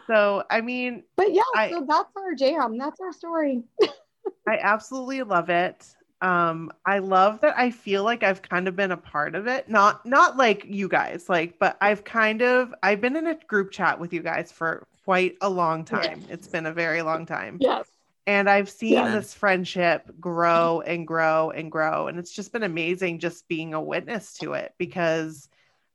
[0.08, 2.78] so I mean, but yeah, I- so that's our jam.
[2.78, 3.64] That's our story.
[4.48, 5.88] I absolutely love it.
[6.22, 9.68] Um, I love that I feel like I've kind of been a part of it.
[9.70, 13.72] Not not like you guys, like, but I've kind of I've been in a group
[13.72, 16.24] chat with you guys for quite a long time.
[16.30, 17.58] It's been a very long time.
[17.60, 17.88] Yes.
[18.28, 19.12] And I've seen Yeah.
[19.16, 22.08] this friendship grow and grow and grow.
[22.08, 25.50] And it's just been amazing just being a witness to it because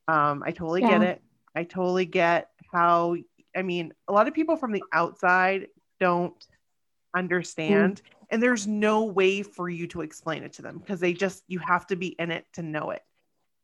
[0.08, 1.22] um, I totally get it.
[1.54, 3.16] I totally get how,
[3.56, 5.68] I mean, a lot of people from the outside
[6.00, 6.34] don't
[7.14, 8.02] understand.
[8.30, 11.58] And there's no way for you to explain it to them because they just, you
[11.60, 13.02] have to be in it to know it.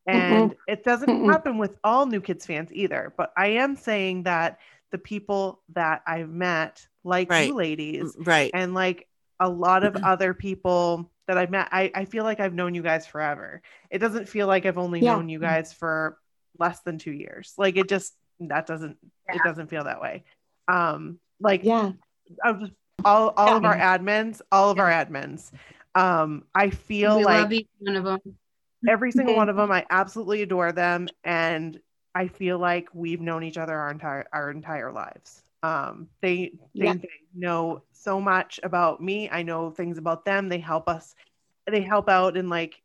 [0.07, 1.31] And it doesn't Mm-mm.
[1.31, 3.15] happen with all New Kids fans either.
[3.17, 4.59] But I am saying that
[4.91, 7.49] the people that I've met, like Right.
[7.49, 8.51] you ladies, right.
[8.53, 9.07] and like
[9.39, 12.83] a lot of other people that I've met, I, I feel like I've known you
[12.83, 13.63] guys forever.
[13.91, 15.15] It doesn't feel like I've only Yeah.
[15.15, 16.19] known you guys for
[16.59, 17.55] less than two years.
[17.57, 18.97] Like it just that doesn't
[19.29, 20.25] it doesn't feel that way.
[20.69, 21.93] Um, like Yeah.
[22.45, 22.73] of just
[23.05, 25.51] all all of our admins, all of our admins.
[25.95, 28.21] Um, I feel we like one of them.
[28.87, 31.81] every single one of them i absolutely adore them and
[32.15, 36.99] i feel like we've known each other our entire our entire lives um they same
[36.99, 36.99] Yeah.
[36.99, 41.15] thing know so much about me i know things about them they help us
[41.71, 42.83] they help out in like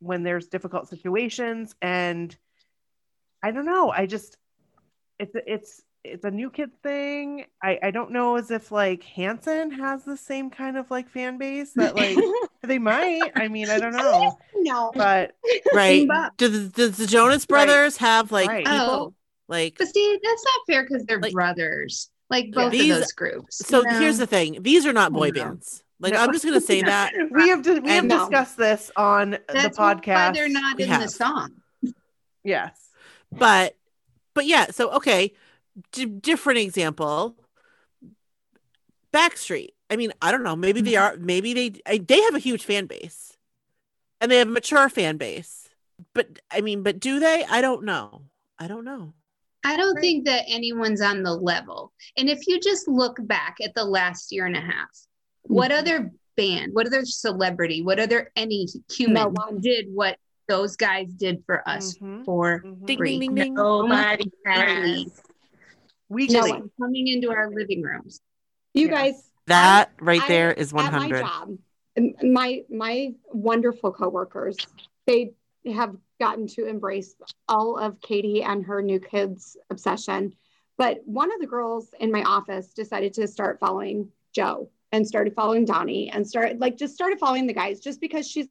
[0.00, 2.36] when there's difficult situations and
[3.42, 4.36] i don't know i just
[5.18, 9.70] it's it's it's a new kid thing i i don't know as if like hanson
[9.70, 12.16] has the same kind of like fan base that like
[12.62, 14.90] they might i mean i don't know no.
[14.94, 15.32] but
[15.74, 16.08] Right.
[16.08, 16.36] Bop.
[16.38, 18.64] Do the, does the Jonas Brothers have like Right.
[18.64, 18.80] people?
[18.80, 19.14] Oh.
[19.48, 22.10] Like But see, that's not fair because they're Like- brothers.
[22.30, 22.54] Like Yeah.
[22.54, 23.56] both These- of those groups.
[23.66, 23.98] so you know?
[23.98, 24.58] here's the thing.
[24.62, 25.42] These are not boy No.
[25.44, 25.82] bands.
[25.98, 26.20] Like No.
[26.20, 27.12] I'm just gonna say that.
[27.30, 28.20] we have to, we have No.
[28.20, 30.14] discussed this on That's the podcast.
[30.14, 31.50] why they're not We in the song.
[32.44, 32.78] Yes.
[33.32, 33.76] But
[34.34, 35.32] but yeah, so okay.
[35.92, 37.36] D- different example.
[39.12, 39.70] Backstreet.
[39.88, 40.54] I mean, I don't know.
[40.56, 41.16] Maybe they are.
[41.16, 43.36] Maybe they they have a huge fan base,
[44.20, 45.68] and they have a mature fan base.
[46.14, 47.44] But I mean, but do they?
[47.44, 48.22] I don't know.
[48.58, 49.14] I don't know.
[49.64, 50.00] I don't Right.
[50.00, 51.92] think that anyone's on the level.
[52.16, 54.88] And if you just look back at the last year and a half,
[55.42, 60.16] what other band, what other celebrity, what other any human No did what
[60.48, 62.86] those guys did for us Mhm, for mhm.
[62.86, 63.10] Ding Free.
[63.18, 63.54] ding ding ding.
[63.54, 65.20] Nobody has.
[66.10, 66.70] We No just one.
[66.78, 68.20] coming into our living rooms.
[68.74, 68.90] You Yeah.
[68.92, 71.20] guys, That right I- there is at my 100.
[71.20, 71.58] job,
[72.22, 74.56] my my wonderful coworkers,
[75.06, 75.32] they
[75.72, 77.14] have gotten to embrace
[77.48, 80.34] all of Katie and her new kids obsession.
[80.76, 85.34] But one of the girls in my office decided to start following Joe and started
[85.34, 88.48] following Donnie and started like just started following the guys just because she's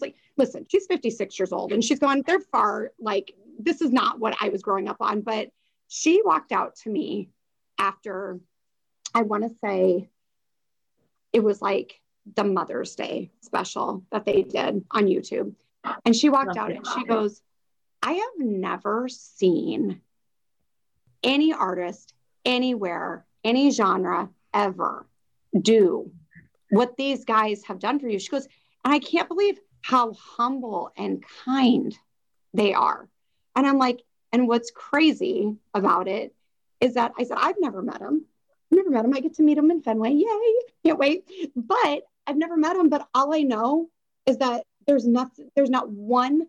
[0.00, 4.18] like, listen, she's 56 years old and she's going, they're far like this is not
[4.20, 5.20] what I was growing up on.
[5.20, 5.50] But
[5.88, 7.30] she walked out to me
[7.78, 8.40] after
[9.14, 10.08] I want to say
[11.32, 12.00] it was like
[12.36, 15.54] the Mother's Day special that they did on YouTube.
[16.04, 17.42] And she walked out and she goes,
[18.02, 20.00] I have never seen
[21.22, 22.14] any artist
[22.44, 25.06] anywhere, any genre ever
[25.58, 26.10] do
[26.70, 28.18] what these guys have done for you.
[28.18, 28.46] She goes,
[28.84, 31.96] and I can't believe how humble and kind
[32.52, 33.08] they are.
[33.54, 34.02] And I'm like,
[34.34, 36.34] and what's crazy about it
[36.80, 38.24] is that I said, I've never met him.
[38.72, 39.14] I've never met him.
[39.14, 40.10] I get to meet him in Fenway.
[40.10, 40.54] Yay.
[40.84, 41.30] Can't wait.
[41.54, 42.88] But I've never met him.
[42.88, 43.90] But all I know
[44.26, 46.48] is that there's nothing, there's not one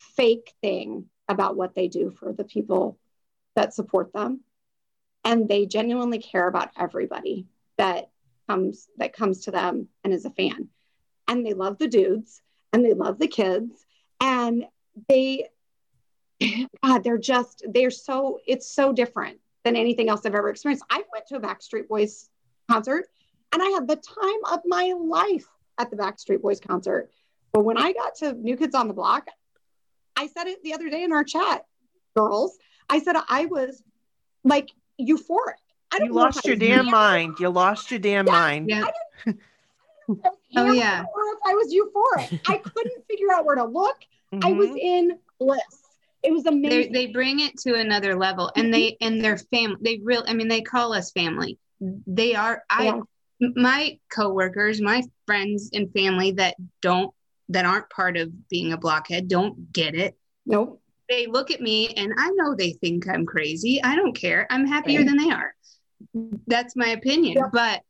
[0.00, 2.98] fake thing about what they do for the people
[3.54, 4.40] that support them.
[5.24, 7.46] And they genuinely care about everybody
[7.78, 8.10] that
[8.48, 10.70] comes that comes to them and is a fan.
[11.28, 12.42] And they love the dudes
[12.72, 13.86] and they love the kids.
[14.20, 14.64] And
[15.08, 15.50] they
[16.84, 20.84] God, they're just they're so it's so different than anything else I've ever experienced.
[20.90, 22.28] I went to a Backstreet Boys
[22.70, 23.06] concert
[23.52, 25.46] and I had the time of my life
[25.78, 27.10] at the Backstreet Boys concert.
[27.52, 29.26] But when I got to New Kids on the Block,
[30.16, 31.66] I said it the other day in our chat,
[32.16, 32.58] girls.
[32.88, 33.82] I said I was
[34.44, 34.70] like
[35.00, 35.60] euphoric.
[35.92, 37.34] I don't you know lost your was damn hammered, mind.
[37.40, 38.32] You lost your damn Yeah.
[38.32, 38.68] mind.
[38.70, 38.84] Yeah.
[39.26, 39.36] if
[40.16, 41.00] I was Oh, yeah.
[41.14, 42.40] Or if I was euphoric.
[42.48, 43.96] I couldn't figure out where to look.
[44.42, 44.78] I was Mhm.
[44.80, 45.81] in bliss.
[46.22, 46.92] It was They amazing.
[46.92, 50.48] they bring it to another level and they and their family they real I mean
[50.48, 51.58] they call us family.
[51.80, 53.00] They are I Yeah.
[53.42, 57.12] m- my coworkers, my friends and family that don't
[57.48, 60.16] that aren't part of being a blockhead don't get it.
[60.46, 60.80] nope.
[61.08, 63.82] They look at me and I know they think I'm crazy.
[63.82, 64.46] I don't care.
[64.48, 65.06] I'm happier Right.
[65.08, 65.54] than they are.
[66.46, 67.36] That's my opinion.
[67.36, 67.50] Yep.
[67.52, 67.82] But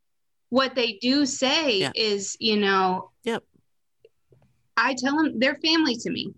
[0.48, 1.92] what they do say Yeah.
[1.94, 3.44] is, you know, Yep.
[4.76, 6.32] I tell them they're family to me.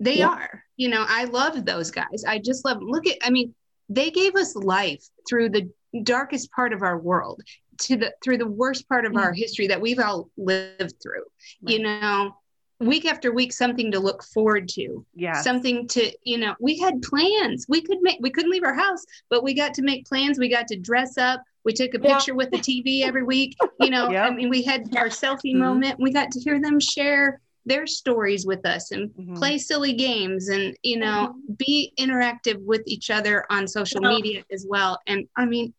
[0.00, 0.28] They Yeah.
[0.30, 0.64] are.
[0.76, 2.24] You know, I love those guys.
[2.26, 2.88] I just love them.
[2.88, 3.54] Look at I mean,
[3.88, 5.70] they gave us life through the
[6.02, 7.40] darkest part of our world
[7.82, 11.24] to the through the worst part of our history that we've all lived through.
[11.60, 12.36] You know,
[12.80, 15.04] week after week something to look forward to.
[15.14, 17.66] yeah Something to, you know, we had plans.
[17.68, 20.38] We could make we couldn't leave our house, but we got to make plans.
[20.38, 21.42] We got to dress up.
[21.64, 22.14] We took a Yeah.
[22.16, 23.56] picture with the TV every week.
[23.80, 24.30] You know, Yep.
[24.30, 25.58] I mean, we had our selfie Mhm.
[25.58, 26.00] moment.
[26.00, 29.36] We got to hear them share their stories with us and Mhm.
[29.36, 34.64] play silly games and you know be interactive with each other on social media as
[34.68, 35.74] well and i mean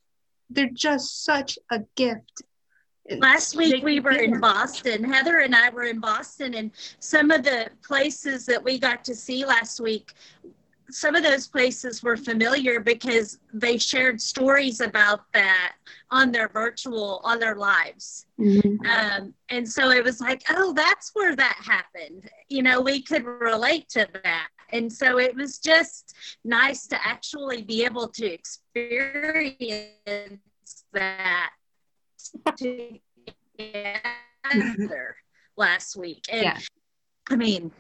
[0.50, 2.44] they're just such a gift
[3.10, 4.42] Last week we were in.
[4.42, 5.02] Boston.
[5.02, 9.16] Heather and I were in Boston, and some of the places that we got to
[9.16, 10.12] see last week,
[10.90, 15.74] some of those places were familiar because they shared stories about that
[16.12, 18.26] on their virtual, on their lives.
[18.90, 22.30] Um, and so it was like, oh, that's where that happened.
[22.50, 24.48] You know, we could relate to that.
[24.72, 29.58] And so it was just nice to actually be able to experience
[30.94, 31.52] that
[33.58, 35.16] together
[35.56, 36.26] last week.
[36.30, 36.60] And Yeah.
[37.30, 37.72] I mean,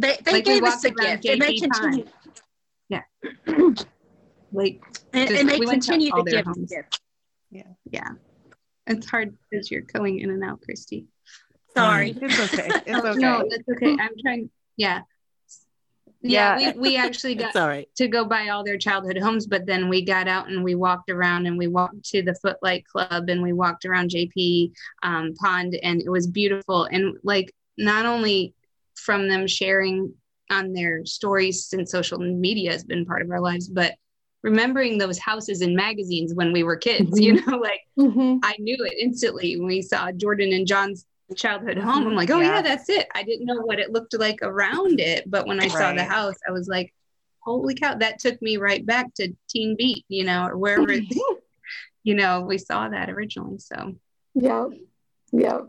[0.00, 2.06] they, they Like gave us a gift and they continue,
[2.88, 3.02] Yeah.
[4.52, 4.82] like
[5.12, 7.00] and, Just- and they we went to continue all to their give us gifts.
[7.90, 8.08] yeah
[8.86, 11.06] it's hard because you're going in and out christy
[11.76, 12.16] Sorry.
[12.20, 12.68] It's okay.
[12.86, 13.18] It's okay.
[13.20, 15.02] no that's okay i'm trying yeah
[16.22, 16.72] yeah, Yeah.
[16.74, 17.88] we, we actually got It's all right.
[17.96, 21.08] to go by all their childhood homes, but then we got out and we walked
[21.08, 24.72] around and we walked to the Footlight Club and we walked around JP
[25.02, 26.84] um, Pond and it was beautiful.
[26.84, 28.52] And like not only
[29.00, 30.12] from them sharing
[30.50, 33.94] on their stories since social media has been part of our lives, but
[34.42, 38.40] remembering those houses in magazines when we were kids, you know, like Mhm.
[38.42, 41.04] I knew it instantly when we saw Jordan and John's
[41.36, 42.06] childhood home.
[42.06, 42.56] I'm like, oh yeah.
[42.56, 42.62] Yeah.
[42.62, 43.06] that's it.
[43.14, 46.34] I didn't know what it looked like around it, but when I saw the house,
[46.48, 46.92] I was like,
[47.40, 50.92] holy cow, that took me right back to Teen Beat, you know, or wherever,
[52.02, 53.58] you know, we saw that originally.
[53.58, 53.94] So
[54.34, 54.68] Yep.
[55.32, 55.68] Yep.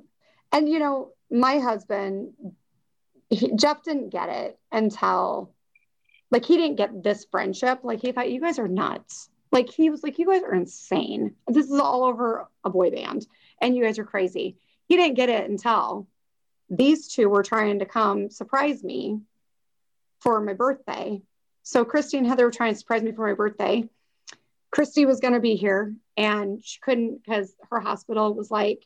[0.53, 2.33] And you know, my husband,
[3.31, 5.53] he, Jeff didn't get it until
[6.29, 7.79] like he didn't get this friendship.
[7.83, 9.29] Like he thought you guys are nuts.
[9.51, 11.35] Like he was like, you guys are insane.
[11.47, 13.25] This is all over a boy band
[13.61, 14.57] and you guys are crazy.
[14.87, 16.07] He didn't get it until
[16.69, 19.19] these two were trying to come surprise me
[20.19, 21.21] for my birthday.
[21.63, 23.89] So Christy and Heather were trying to surprise me for my birthday.
[24.71, 28.85] Christy was going to be here and she couldn't because her hospital was like,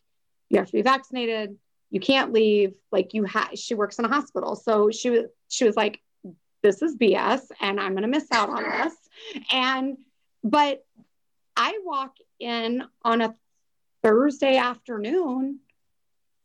[0.49, 1.57] you have to be vaccinated.
[1.89, 2.75] You can't leave.
[2.91, 4.55] Like you have, she works in a hospital.
[4.55, 6.01] So she was, she was like,
[6.61, 8.93] this is BS and I'm going to miss out on this.
[9.51, 9.97] And,
[10.43, 10.83] but
[11.55, 13.35] I walk in on a
[14.03, 15.59] Thursday afternoon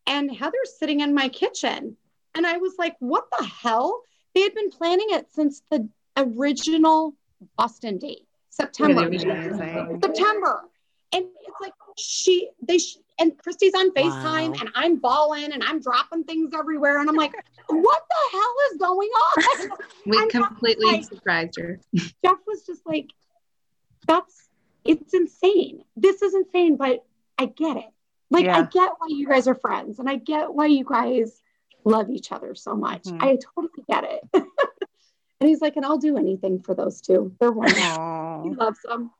[0.07, 1.97] and Heather's sitting in my kitchen.
[2.35, 4.01] And I was like, what the hell?
[4.33, 7.15] They had been planning it since the original
[7.57, 9.11] Boston date, September.
[10.01, 10.61] September.
[11.13, 12.79] And it's like she, they,
[13.21, 14.59] and Christy's on FaceTime Wow.
[14.59, 16.99] and I'm bawling and I'm dropping things everywhere.
[16.99, 17.33] And I'm like,
[17.67, 19.77] what the hell is going on?
[20.05, 21.79] we completely like- surprised her.
[21.95, 23.07] Jeff was just like,
[24.07, 24.49] that's,
[24.83, 25.83] it's insane.
[25.95, 27.05] This is insane, but
[27.37, 27.85] I get it.
[28.31, 31.41] Like, I get why you guys are friends and I get why you guys
[31.83, 33.03] love each other so much.
[33.03, 33.21] Mhm.
[33.21, 34.21] I totally get it.
[34.33, 37.35] and he's like, and I'll do anything for those two.
[37.39, 38.43] They're wonderful.
[38.43, 39.11] He loves them.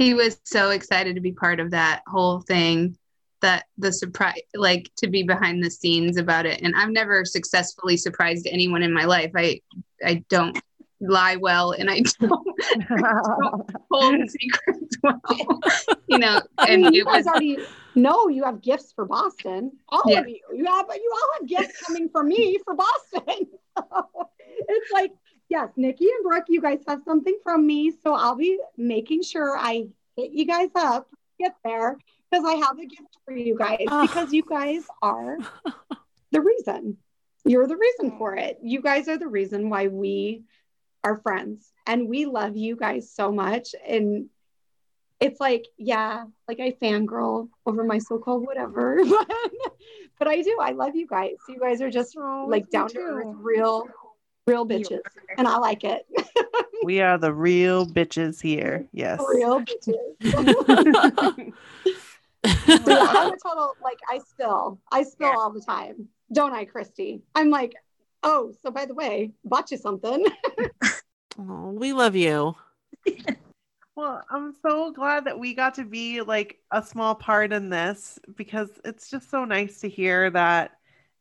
[0.00, 2.96] He was so excited to be part of that whole thing
[3.42, 7.96] that the surprise like to be behind the scenes about it and i've never successfully
[7.96, 9.60] surprised anyone in my life i
[10.04, 10.58] i don't
[11.00, 12.46] lie well and i don't
[13.90, 15.20] hold secrets well
[16.06, 17.58] you know I mean, you it guys was already
[17.94, 19.72] know you have gifts for Boston.
[19.88, 20.20] All Yeah.
[20.20, 20.40] of you.
[20.54, 23.46] You have you all have gifts coming from me for Boston.
[24.68, 25.12] It's like,
[25.50, 27.92] yes, Nikki and Brooke, you guys have something from me.
[28.02, 31.98] So I'll be making sure I hit you guys up, get there,
[32.30, 33.84] because I have a gift for you guys.
[33.88, 34.02] Oh.
[34.06, 35.36] Because you guys are
[36.30, 36.96] the reason.
[37.44, 38.58] You're the reason for it.
[38.62, 40.44] You guys are the reason why we
[41.02, 41.72] are friends.
[41.86, 43.74] And we love you guys so much.
[43.86, 44.26] And
[45.18, 49.00] it's like, yeah, like I fangirl over my so-called whatever.
[50.18, 50.58] but I do.
[50.60, 51.36] I love you guys.
[51.48, 53.88] You guys are just Oh, like down to earth, real,
[54.50, 55.00] real bitches.
[55.38, 56.06] And I like it.
[56.82, 58.86] We are the real bitches here.
[58.92, 59.20] Yes.
[59.28, 61.52] real bitches.
[62.42, 64.80] So yeah, I'm a total like I spill.
[64.90, 65.34] I spill Yeah.
[65.36, 66.08] all the time.
[66.32, 67.20] Don't I, Christy?
[67.34, 67.74] I'm like,
[68.22, 70.24] oh, so by the way, bought you something.
[71.38, 72.54] Oh, we love you.
[73.96, 78.18] Well, I'm so glad that we got to be like a small part in this
[78.36, 80.72] because it's just so nice to hear that,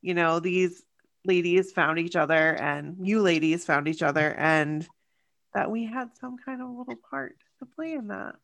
[0.02, 0.84] you know, these
[1.30, 4.88] ladies found each other and you ladies found each other and
[5.54, 8.36] that we had some kind of little part to play in that.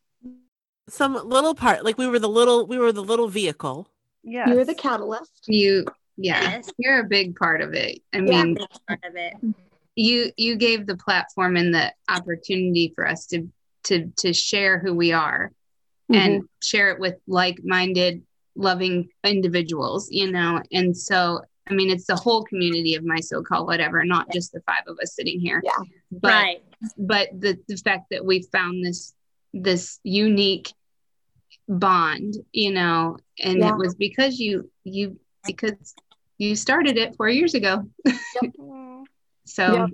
[0.87, 3.89] Some little part, like we were the little, we were the little vehicle.
[4.23, 5.45] Yeah, You're the catalyst.
[5.47, 5.85] you
[6.17, 6.71] yeah Yes.
[6.77, 8.21] you're a big part of it i Yeah.
[8.43, 9.33] mean Big part of it.
[9.95, 13.37] you you gave the platform and the opportunity for us to
[13.87, 15.51] to to share who we are
[16.09, 16.45] and mm-hmm.
[16.63, 18.23] share it with like-minded
[18.55, 23.67] loving individuals you know and so i mean it's the whole community of my so-called
[23.67, 25.71] whatever not just the five of us sitting here Yeah.
[26.11, 26.63] but right.
[26.97, 29.13] but the the fact that we found this
[29.53, 30.71] this unique
[31.67, 33.69] bond you know and Yeah.
[33.69, 35.95] it was because you you because
[36.37, 37.83] you started it four years ago
[39.45, 39.89] so Yep.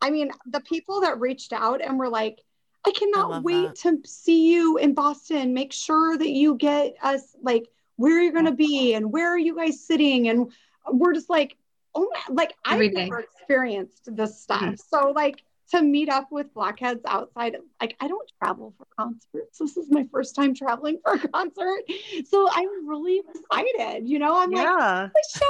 [0.00, 2.38] I mean, the people that reached out and were like,
[2.86, 3.76] I cannot love wait that.
[3.78, 5.52] to see you in Boston.
[5.54, 7.64] Make sure that you get us like
[7.96, 10.28] where you're going to be and where are you guys sitting.
[10.28, 10.52] And
[10.90, 11.56] we're just like,
[11.94, 13.04] oh my, like I've Every day.
[13.04, 14.60] never experienced this stuff.
[14.62, 14.78] Mhm.
[14.88, 19.58] So, like, to meet up with Blockheads outside, like, I don't travel for concerts.
[19.58, 21.80] This is my first time traveling for a concert.
[22.26, 24.08] So, I'm really excited.
[24.08, 25.08] You know, I'm like, yeah.
[25.34, 25.42] shit.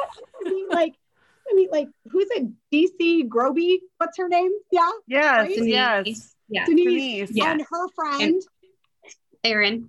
[0.44, 0.94] I mean, like,
[1.50, 2.46] I mean, like, who's it?
[2.72, 3.80] DC Groby?
[3.98, 4.50] What's her name?
[4.70, 5.36] Yeah, Yes.
[5.38, 5.54] Right?
[5.56, 6.66] Denise, Yes.
[6.68, 7.30] Denise, Denise.
[7.32, 7.52] Yeah.
[7.52, 8.42] and her friend.
[9.44, 9.88] Erin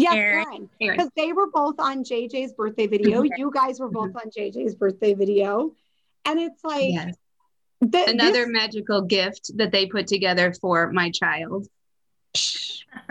[0.00, 0.44] Yes, Erin.
[0.46, 0.70] Erin.
[0.80, 3.22] aaron Because they were both on JJ's birthday video.
[3.22, 5.72] You guys were both on JJ's birthday video.
[6.24, 7.14] And it's like yes
[7.92, 11.66] th- another this- magical gift that they put together for my child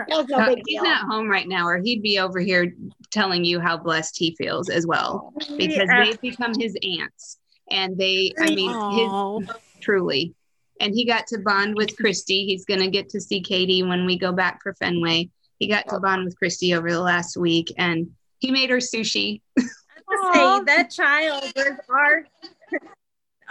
[0.08, 2.72] no Uh, he's not home right now or he'd be over here
[3.10, 6.04] telling you how blessed he feels as well because Yeah.
[6.04, 7.38] they've become his aunts
[7.70, 9.48] and they i mean his
[9.80, 10.34] truly.
[10.80, 12.46] And he got to bond with Christy.
[12.46, 15.28] He's going to get to see Katie when we go back for Fenway.
[15.60, 19.42] He got to bond with Christy over the last week and he made her sushi.
[19.58, 22.24] I say that child was our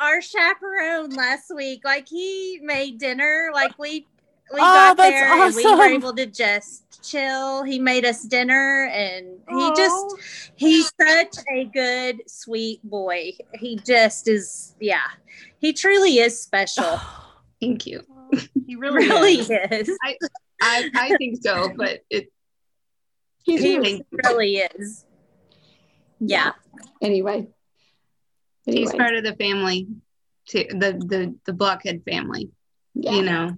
[0.02, 1.82] our chaperone last week.
[1.86, 3.52] Like he made dinner.
[3.54, 4.08] Like we
[4.52, 7.62] we Oh, got that's there and we were able to just chill.
[7.62, 9.76] He made us dinner and he Aw.
[9.76, 13.34] just he's such a good sweet boy.
[13.54, 15.10] He just is yeah.
[15.60, 17.00] He truly is special.
[17.62, 18.02] Thank you.
[18.68, 19.50] He really, really is.
[19.90, 19.98] is.
[20.04, 20.16] I,
[20.62, 22.32] I think so, but it,
[23.44, 25.06] He's He really is.
[26.20, 26.52] Yeah.
[27.02, 27.48] Anyway.
[28.66, 29.88] he's part of the family,
[30.48, 32.52] too, the, the, the Blockhead family,
[32.94, 33.14] Yeah.
[33.14, 33.58] you know.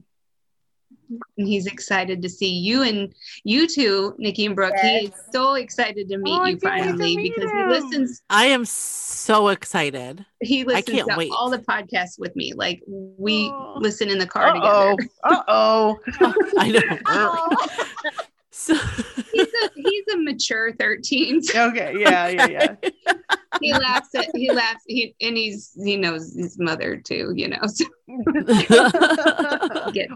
[1.38, 4.76] And he's excited to see you and you two, Nikki and Brooke.
[4.82, 7.58] He is so excited to meet Oh, you can't wait to finally meet because him.
[7.58, 10.26] he listens I am so excited.
[10.42, 11.32] he listens can't to wait.
[11.32, 12.54] all the podcasts with me.
[12.54, 13.76] Like we Oh.
[13.78, 14.96] listen in the car Uh-oh.
[14.98, 15.12] together.
[15.24, 16.00] Uh-oh.
[16.58, 18.12] I know.
[18.62, 18.76] So,
[19.34, 21.42] He's a he's a mature 13.
[21.42, 22.76] So Okay, yeah, yeah, yeah.
[23.62, 27.58] he laughs at he laughs he and he's he knows his mother too, you know.
[27.66, 27.86] So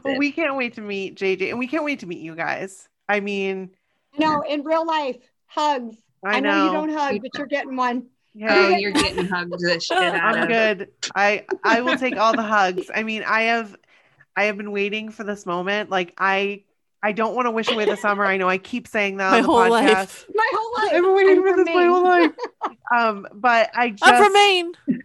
[0.04, 2.88] well, we can't wait to meet JJ and we can't wait to meet you guys.
[3.10, 3.72] I mean,
[4.18, 5.18] no, in real life,
[5.48, 5.96] hugs.
[6.24, 6.66] I, I know, know.
[6.66, 8.08] you don't hug, but you're getting one.
[8.48, 10.50] Oh, you're getting hugged the shit out I'm of.
[10.50, 10.90] good.
[11.16, 12.92] I I will take all the hugs.
[12.94, 13.76] I mean, I have
[14.36, 15.90] I have been waiting for this moment.
[15.90, 16.64] Like I
[17.04, 18.26] I don't want to wish away the summer.
[18.26, 19.70] I know I keep saying that My on the whole podcast.
[19.70, 20.26] life.
[20.34, 20.94] My whole life.
[20.94, 22.32] I've been waiting I'm for from this my whole life.
[22.96, 24.72] Um, but I just I'm from Maine.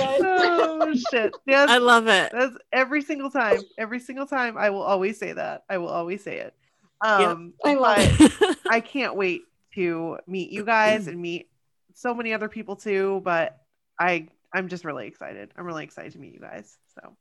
[0.00, 1.34] oh shit.
[1.46, 2.30] Yes, I love it.
[2.32, 3.60] that's every single time.
[3.76, 5.64] Every single time I will always say that.
[5.68, 6.54] I will always say it.
[7.00, 9.42] Um I love but I can't wait
[9.74, 11.48] to meet you guys and meet
[11.94, 13.20] so many other people too.
[13.24, 13.58] But
[13.98, 15.50] I I'm just really excited.
[15.56, 16.76] I'm really excited to meet you guys.
[16.94, 17.16] So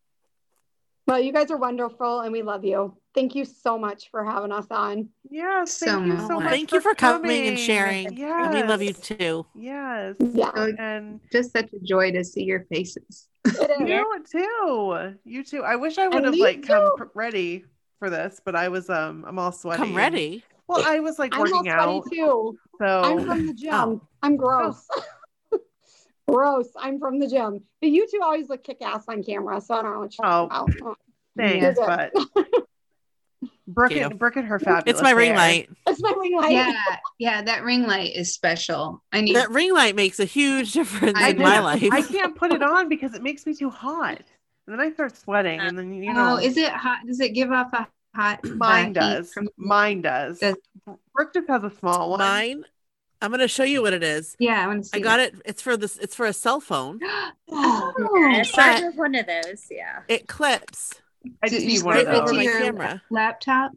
[1.08, 2.96] Well, you guys are wonderful and we love you.
[3.16, 5.10] Thank you so much for having us on.
[5.30, 6.28] yes, So thank you much.
[6.28, 6.50] so much.
[6.50, 8.14] Thank you for coming and sharing.
[8.18, 9.46] Yeah, We love you too.
[9.56, 10.16] Yes.
[10.20, 10.52] Yeah.
[10.56, 13.28] So And just such a joy to see your faces.
[13.46, 13.90] It is.
[13.90, 15.16] you too.
[15.24, 15.64] You too.
[15.64, 16.94] I wish I would have me like come too.
[16.98, 17.64] pr- ready
[18.00, 19.78] for this, but I was um I'm all sweaty.
[19.80, 20.44] Come and- ready.
[20.68, 22.58] Well, I was like I'm all working sweaty out, too.
[22.78, 23.74] so I'm from the gym.
[23.74, 24.02] Oh.
[24.22, 24.86] I'm gross.
[26.28, 26.68] gross.
[26.78, 27.64] I'm from the gym.
[27.82, 30.28] But you two always look kick ass on camera, so I don't know what you're
[30.28, 30.48] Oh.
[30.48, 30.98] talking about.
[31.38, 32.14] thanks, but
[33.68, 34.18] Brooke You and know.
[34.18, 34.84] Brooke and her fabulous.
[34.88, 35.70] It's my ring light.
[35.86, 36.52] It's my ring light.
[36.52, 36.74] Yeah,
[37.20, 39.04] yeah, that ring light is special.
[39.12, 41.88] I need That ring light makes a huge difference I in my life.
[41.92, 44.18] I can't put it on because it makes me too hot,
[44.66, 47.00] and then I start sweating, and then you oh, know Oh, is it hot?
[47.06, 49.32] Does it give off a hot mine does.
[49.34, 50.40] from- Mine does.
[50.40, 50.56] Does-
[51.14, 52.20] Brooke just has a small one.
[52.20, 52.64] Mine.
[53.22, 54.36] I'm gonna show you what it is.
[54.40, 54.98] Yeah, I want to see.
[54.98, 55.36] I got it.
[55.46, 55.98] It's for this.
[55.98, 57.00] It's for a cell phone.
[57.50, 57.94] Oh,
[58.32, 59.66] Yes, I have one of those.
[59.72, 60.02] Yeah.
[60.10, 60.96] It clips
[61.42, 62.36] I just Did you need one of it over those.
[62.36, 63.02] my camera.
[63.10, 63.72] laptop.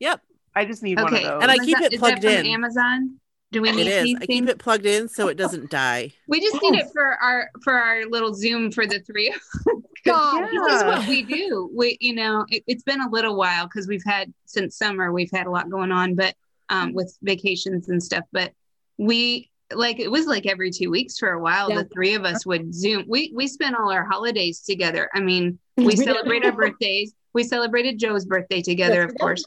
[0.00, 0.20] Yep,
[0.54, 1.42] I just need one of those.
[1.42, 2.52] And I Is keep that- it is plugged that from in.
[2.52, 3.20] Amazon.
[3.50, 4.02] Do we it need is.
[4.04, 6.12] these I keep it plugged in so it doesn't die.
[6.28, 9.28] We just need it for our for our little Zoom for the three.
[9.30, 9.42] of us.
[9.64, 10.48] 'Cause God.
[10.52, 11.70] This is what we do.
[11.74, 15.30] We, you know, it, it's been a little while because we've had since summer we've
[15.32, 16.34] had a lot going on, but
[16.70, 18.24] um, with vacations and stuff.
[18.32, 18.52] But
[18.96, 21.70] we like it was like every two weeks for a while.
[21.70, 21.82] Yeah.
[21.82, 23.04] The three of us would Zoom.
[23.08, 25.10] We we spent all our holidays together.
[25.14, 27.14] I mean, We celebrate our birthdays.
[27.34, 29.44] We celebrated Joe's birthday together, Yes, of course.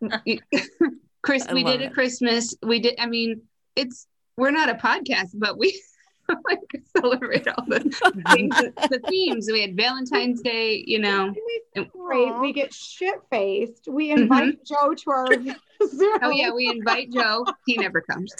[1.22, 1.92] Chris, I we did a it.
[1.92, 2.54] Christmas.
[2.62, 2.94] We did.
[2.98, 3.42] I mean,
[3.74, 4.06] it's
[4.36, 5.80] we're not a podcast, but we
[6.48, 7.80] like celebrate all the
[8.34, 9.48] things, the themes.
[9.50, 10.48] We had Valentine's mm-hmm.
[10.48, 10.84] Day.
[10.86, 11.34] You know.
[11.74, 12.40] Great.
[12.40, 13.88] We get shit faced.
[13.88, 14.22] We mm-hmm.
[14.22, 15.26] invite Joe to our
[15.88, 16.18] Zoom.
[16.22, 17.44] Oh yeah, we invite Joe.
[17.66, 18.32] He never comes.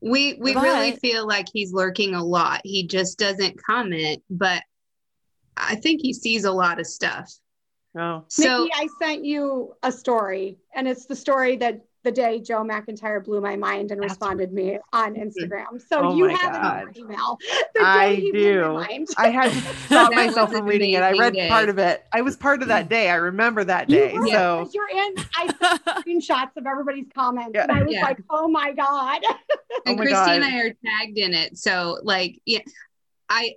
[0.00, 2.60] We we really feel like he's lurking a lot.
[2.64, 4.62] He just doesn't comment, but
[5.56, 7.32] I think he sees a lot of stuff.
[7.96, 12.40] Oh, So Nikki, I sent you a story, and it's the story that the day
[12.40, 15.80] Joe McIntyre blew my mind and That's responded me on Instagram.
[15.88, 17.38] So Oh you my have it in your email.
[17.74, 18.60] The day I he blew do.
[18.72, 19.08] my mind.
[19.16, 21.02] I had to stop myself was from reading it.
[21.02, 21.48] I read day.
[21.48, 22.04] part of it.
[22.12, 23.08] I was part of that day.
[23.08, 24.12] I remember that You day.
[24.14, 25.14] were, So 'cause you're in.
[25.36, 27.62] I saw screenshots of everybody's comments, Yeah.
[27.64, 28.02] and I was Yeah.
[28.02, 29.36] like, "Oh my god!" and
[29.86, 30.30] Oh my Christy God.
[30.36, 31.56] and I are tagged in it.
[31.56, 32.60] So like yeah,
[33.28, 33.54] I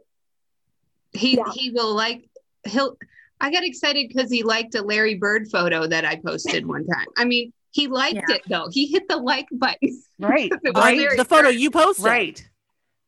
[1.14, 1.44] he Yeah.
[1.54, 2.30] he will like
[2.66, 2.98] he'll
[3.42, 7.06] I got excited because he liked a Larry Bird photo that I posted one time.
[7.18, 8.36] I mean, he liked Yeah.
[8.36, 8.70] it though.
[8.72, 10.02] He hit the like button.
[10.20, 12.06] right, right, Larry the photo you posted.
[12.06, 12.50] right,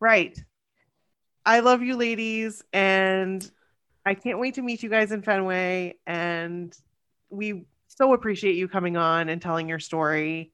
[0.02, 0.38] right.
[1.46, 3.50] I love you, ladies, and
[4.06, 5.96] I can't wait to meet you guys in Fenway.
[6.06, 6.78] And
[7.30, 10.52] we so appreciate you coming on and telling your story.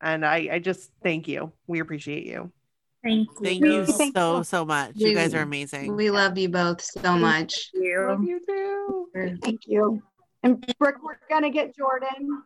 [0.00, 1.52] And I, I just thank you.
[1.66, 2.52] We appreciate you.
[3.02, 3.44] Thank you.
[3.44, 4.44] Thank you Thank so you.
[4.44, 4.92] so much.
[4.94, 5.96] You guys are amazing.
[5.96, 7.70] We love you both so much.
[7.74, 8.06] You.
[8.08, 8.40] Love you.
[8.46, 9.38] you too.
[9.42, 10.00] Thank you.
[10.44, 12.44] And Brooke, we're gonna get Jordan.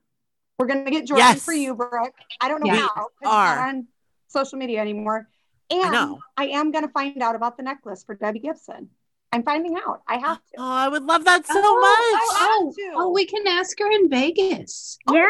[0.58, 1.44] We're gonna get Jordan Yes.
[1.44, 2.14] for you, Brooke.
[2.40, 2.80] I don't know Yeah.
[2.80, 2.88] how.
[2.94, 3.68] 'cause he's are.
[3.68, 3.86] on
[4.28, 5.28] social media anymore.
[5.70, 6.14] And I.
[6.36, 8.90] I am gonna find out about the necklace for Debbie Gibson.
[9.34, 10.02] I'm finding out.
[10.06, 10.52] I have to.
[10.58, 12.36] Oh, I would love that so Oh, much.
[12.38, 12.92] I Oh, to.
[12.96, 14.98] oh, we can ask her in Vegas.
[15.08, 15.28] Oh, Yeah.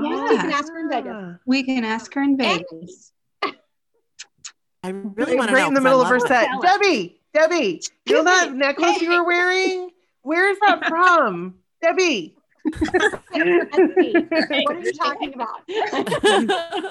[0.00, 0.30] yeah.
[0.30, 1.36] You can ask her in Vegas.
[1.46, 3.12] We can ask her in Vegas.
[3.42, 6.28] I really want to right in the middle of her love it.
[6.28, 6.48] set.
[6.62, 9.90] Debbie, Debbie, you know that necklace you were wearing?
[10.22, 11.54] Where is that from?
[11.82, 12.36] Debbie.
[12.64, 14.14] That's me.
[14.64, 15.60] What are you talking about?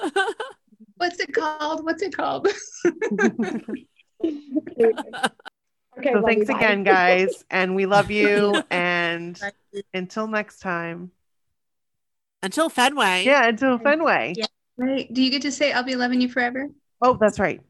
[0.96, 1.84] What's it called?
[1.84, 2.48] What's it called?
[5.96, 7.44] Okay, So thanks you, again, guys.
[7.50, 8.62] And we love you.
[8.70, 9.40] And
[9.92, 11.12] until next time.
[12.42, 13.24] Until Fenway.
[13.24, 14.34] Yeah, until Fenway.
[14.36, 14.46] Yeah.
[14.76, 15.12] Right.
[15.12, 16.68] Do you get to say I'll be loving you forever?
[17.00, 17.60] Oh, that's right.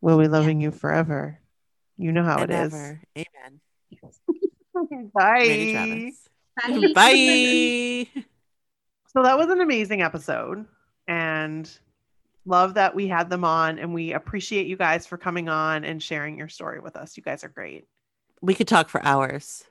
[0.00, 1.40] We'll be loving you forever.
[1.98, 2.72] You know how and it is.
[2.72, 3.00] ever.
[3.16, 3.60] Amen.
[5.12, 6.12] Bye.
[6.62, 6.94] Randy Travis.
[8.14, 8.22] Bye.
[9.08, 10.66] So that was an amazing episode.
[11.06, 11.70] And
[12.46, 13.78] love that we had them on.
[13.78, 17.16] And we appreciate you guys for coming on and sharing your story with us.
[17.16, 17.86] You guys are great.
[18.40, 19.64] we could talk for hours.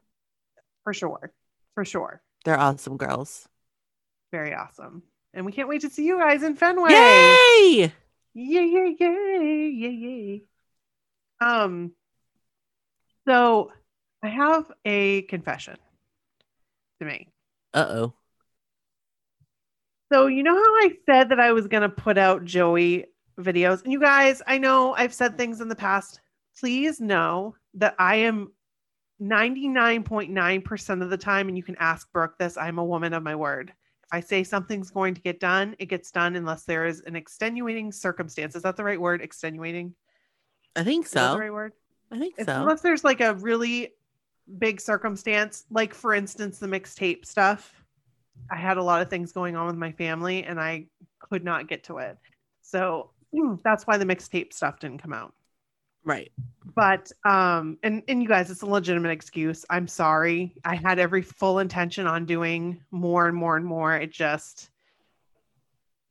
[0.84, 1.34] For sure.
[1.76, 2.22] For sure.
[2.46, 3.48] They're awesome girls.
[4.32, 5.04] Very awesome.
[5.34, 6.92] And we can't wait to see you guys in Fenway.
[6.92, 7.92] Yay!
[8.34, 10.44] Yay, yay, yay, yay, yay.
[11.42, 11.92] Um,
[13.28, 13.72] so
[14.24, 15.78] I have a confession
[17.02, 17.28] to make.
[17.74, 18.14] Uh oh.
[20.12, 23.06] So you know how I said that I was gonna put out Joey
[23.40, 23.84] videos?
[23.84, 26.22] And you guys, I know I've said things in the past.
[26.60, 28.52] Please know that I am
[29.22, 33.36] 99.9% of the time, and you can ask Brooke this, I'm a woman of my
[33.36, 33.72] word.
[34.04, 37.16] If I say something's going to get done, it gets done unless there is an
[37.16, 38.56] extenuating circumstance.
[38.56, 39.22] Is that the right word?
[39.22, 39.94] Extenuating?
[40.76, 41.34] I think Is that so.
[41.36, 41.74] the right word?
[42.12, 42.62] I think so.
[42.62, 43.94] Unless there's like a really
[44.60, 47.84] big circumstance, like for instance, the mixtape stuff.
[48.50, 50.88] I had a lot of things going on with my family and I
[51.20, 52.18] could not get to it.
[52.62, 53.12] So
[53.64, 55.34] that's why the mixtape stuff didn't come out.
[56.04, 56.32] Right.
[56.76, 59.66] But um and and you guys, it's a legitimate excuse.
[59.70, 60.56] I'm sorry.
[60.66, 63.96] I had every full intention on doing more and more and more.
[63.96, 64.72] It just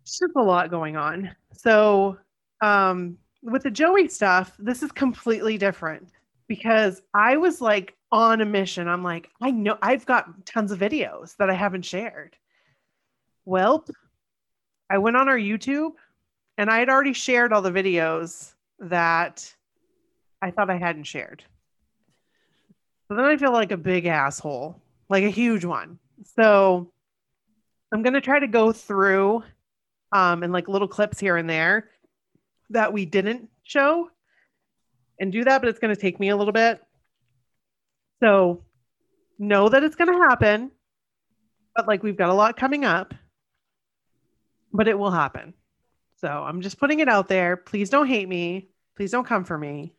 [0.03, 1.35] it's just a lot going on.
[1.53, 2.19] So
[2.63, 6.11] um with the Joey stuff, this is completely different
[6.47, 8.89] because I was like on a mission.
[8.89, 12.37] I'm like, I know I've got tons of videos that I haven't shared.
[13.45, 13.85] Well,
[14.91, 15.93] I went on our YouTube
[16.59, 19.55] and I had already shared all the videos that
[20.43, 21.45] I thought I hadn't shared.
[23.09, 25.99] So then I feel like a big asshole, like a huge one.
[26.37, 26.93] So
[27.93, 29.43] I'm going to try to go through
[30.13, 31.91] um, and like little clips here and there
[32.71, 34.11] that we didn't show
[35.19, 36.81] and do that, but it's going to take me a little bit.
[38.23, 38.63] So
[39.39, 40.71] know that it's going to happen,
[41.75, 43.15] but like we've got a lot coming up,
[44.73, 45.55] but it will happen.
[46.21, 47.57] So I'm just putting it out there.
[47.57, 48.69] Please don't hate me.
[48.97, 49.95] Please don't come for me.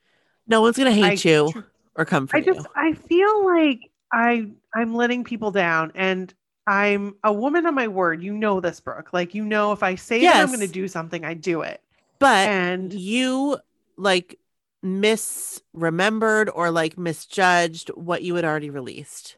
[0.47, 1.51] No one's gonna hate I- you
[1.95, 2.43] or come for you.
[2.43, 2.53] I you.
[2.53, 3.79] just I feel like
[4.13, 6.31] I I'm letting people down and
[6.67, 8.21] I'm a woman of my word.
[8.21, 9.13] You know this, Brooke.
[9.13, 11.81] Like you know if I say that I'm going to do something, I do it.
[12.19, 13.57] But And you
[13.97, 14.37] like
[14.83, 19.37] misremembered or like misjudged what you had already released.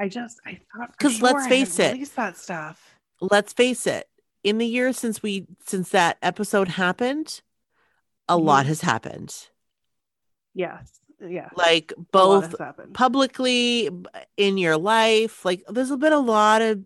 [0.00, 2.14] I just I thought for 'Cause let's sure I face it.
[2.16, 2.98] that stuff.
[3.20, 4.08] Let's face it,
[4.42, 7.42] in the years since we since that episode happened,
[8.28, 8.68] a lot Mhm.
[8.68, 9.48] has happened.
[10.54, 11.00] Yes.
[11.20, 11.48] Yeah.
[11.56, 12.54] Like both
[12.92, 13.88] publicly
[14.36, 16.84] in your life, like there's been a lot of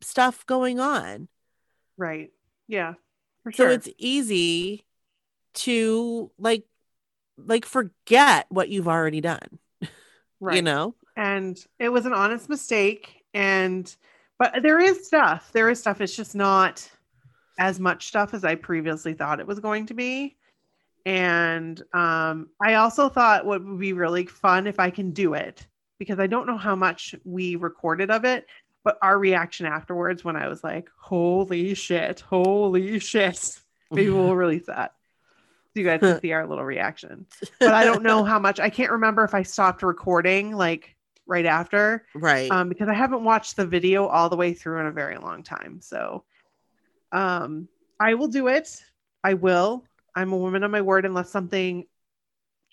[0.00, 1.28] stuff going on.
[1.96, 2.30] Right.
[2.68, 2.94] Yeah.
[3.42, 3.70] For So sure.
[3.70, 4.84] it's easy
[5.54, 6.64] to like
[7.46, 9.58] like forget what you've already done,
[10.40, 10.56] right.
[10.56, 10.94] you know?
[11.20, 13.94] and it was an honest mistake and
[14.38, 15.50] but there is stuff.
[15.52, 16.00] There is stuff.
[16.00, 16.88] It's just not
[17.58, 20.36] as much stuff as i previously thought it was going to be.
[21.04, 25.66] And um i also thought what would be really fun if i can do it
[25.98, 28.46] because i don't know how much we recorded of it
[28.84, 32.20] but our reaction afterwards when i was like holy shit.
[32.20, 33.60] Holy shit.
[33.90, 34.94] Maybe we'll release that
[35.74, 37.26] you guys can see our little reaction
[37.58, 40.96] but i don't know how much i can't remember if i stopped recording like
[41.30, 42.50] right after right.
[42.50, 45.44] um, because I haven't watched the video all the way through in a very long
[45.44, 45.78] time.
[45.80, 46.24] So
[47.12, 47.68] um,
[48.00, 48.82] I will do it.
[49.22, 49.84] I will.
[50.14, 51.86] I'm a woman of my word unless something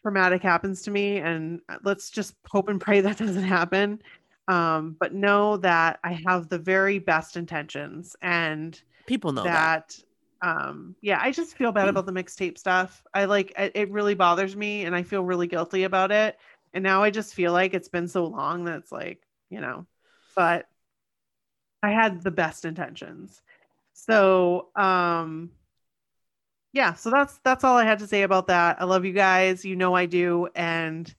[0.01, 1.17] traumatic happens to me.
[1.17, 4.01] And let's just hope and pray that doesn't happen.
[4.47, 9.89] Um, but know that I have the very best intentions and People know that.
[9.89, 10.03] that
[10.41, 13.03] um yeah i just feel bad about the mixtape stuff.
[13.14, 16.38] I like it, really bothers me and i feel really guilty about it.
[16.73, 19.85] And now i just feel like it's been so long that it's like you know
[20.35, 20.68] but
[21.81, 23.41] i had the best intentions.
[23.93, 25.51] So um
[26.73, 28.81] yeah so that's that's all i had to say about that.
[28.81, 29.65] I love you guys.
[29.65, 30.47] You know i do.
[30.55, 31.14] And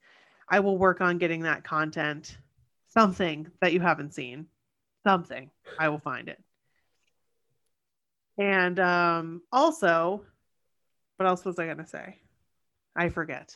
[0.49, 2.39] i will work on getting that content.
[2.89, 4.47] Something that you haven't seen.
[5.05, 5.51] Something.
[5.79, 6.43] I will find it
[8.39, 10.23] and um also
[11.17, 12.17] what else was i going to say
[12.97, 13.55] i forget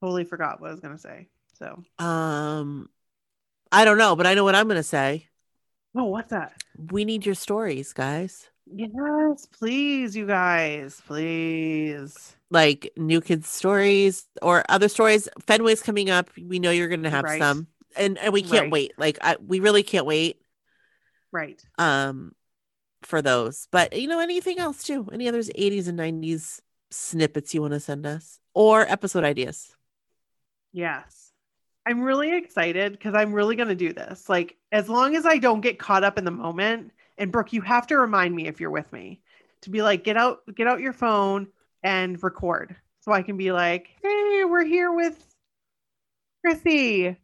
[0.00, 1.26] totally forgot what i was going to say
[1.58, 2.88] so Um
[3.72, 5.26] I don't know, but I know what I'm going to say.
[5.96, 8.48] oh what's that We need your stories, guys.
[8.72, 15.28] yes please you guys please Like new kids stories or other stories.
[15.46, 16.30] Fenway's coming up.
[16.40, 17.38] We know you're going to have Right.
[17.40, 17.66] some.
[17.96, 18.72] And and we can't Right.
[18.72, 18.92] wait.
[18.98, 20.40] Like I we really can't wait
[21.32, 22.32] right um
[23.06, 23.68] for those.
[23.70, 25.08] But you know anything else too?
[25.12, 26.60] Any others 80s and 90s
[26.90, 29.74] snippets you want to send us or episode ideas?
[30.72, 31.32] Yes.
[31.86, 34.28] I'm really excited because I'm really going to do this.
[34.28, 37.60] Like, as long as I don't get caught up in the moment, and Brooke, you
[37.62, 39.20] have to remind me if you're with me
[39.62, 41.46] to be like, get out, get out your phone
[41.82, 42.74] and record.
[43.00, 45.24] So I can be like, hey, we're here with
[46.44, 47.16] Chrissy.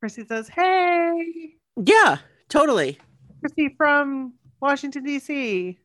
[0.00, 2.18] Chrissy says, hey, Yeah,
[2.48, 2.98] totally.
[3.40, 5.78] Chrissy from Washington, D.C.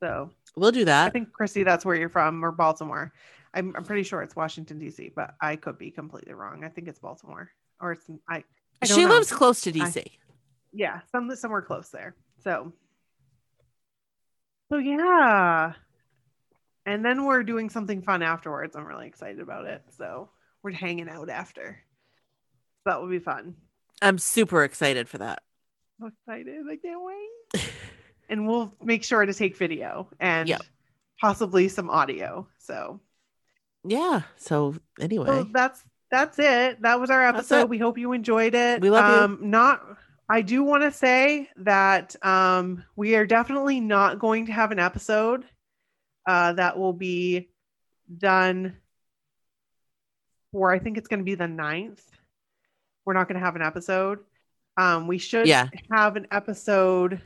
[0.00, 1.08] So We'll do that.
[1.08, 3.12] I think Chrissy, that's where you're from, or Baltimore.
[3.52, 6.64] I'm, I'm pretty sure it's Washington D.C., but I could be completely wrong.
[6.64, 7.50] I think it's Baltimore,
[7.80, 8.42] or it's I.
[8.82, 9.10] I She know.
[9.10, 10.04] lives close to DC.
[10.72, 12.14] Yeah, some somewhere close there.
[12.42, 12.72] So,
[14.70, 15.74] so yeah,
[16.86, 18.76] and then we're doing something fun afterwards.
[18.76, 19.82] I'm really excited about it.
[19.96, 20.30] So
[20.62, 21.78] we're hanging out after.
[22.86, 23.56] That will be fun.
[24.00, 25.42] I'm super excited for that.
[26.04, 26.64] Excited!
[26.70, 27.70] I can't wait.
[28.28, 30.62] and we'll make sure to take video and Yep.
[31.20, 32.46] possibly some audio.
[32.58, 33.00] So
[33.84, 34.22] Yeah.
[34.36, 36.82] So anyway, So that's that's it.
[36.82, 37.68] That was our episode.
[37.68, 38.80] We hope you enjoyed it.
[38.80, 39.14] We love you.
[39.14, 39.82] um, Not.
[40.28, 44.78] I do want to say that um, we are definitely not going to have an
[44.80, 45.44] episode
[46.26, 47.48] uh, that will be
[48.18, 48.76] done
[50.52, 50.72] for.
[50.72, 52.04] I think it's going to be the ninth.
[53.04, 54.18] We're not going to have an episode.
[54.76, 55.68] Um, we should Yeah.
[55.90, 57.20] have an episode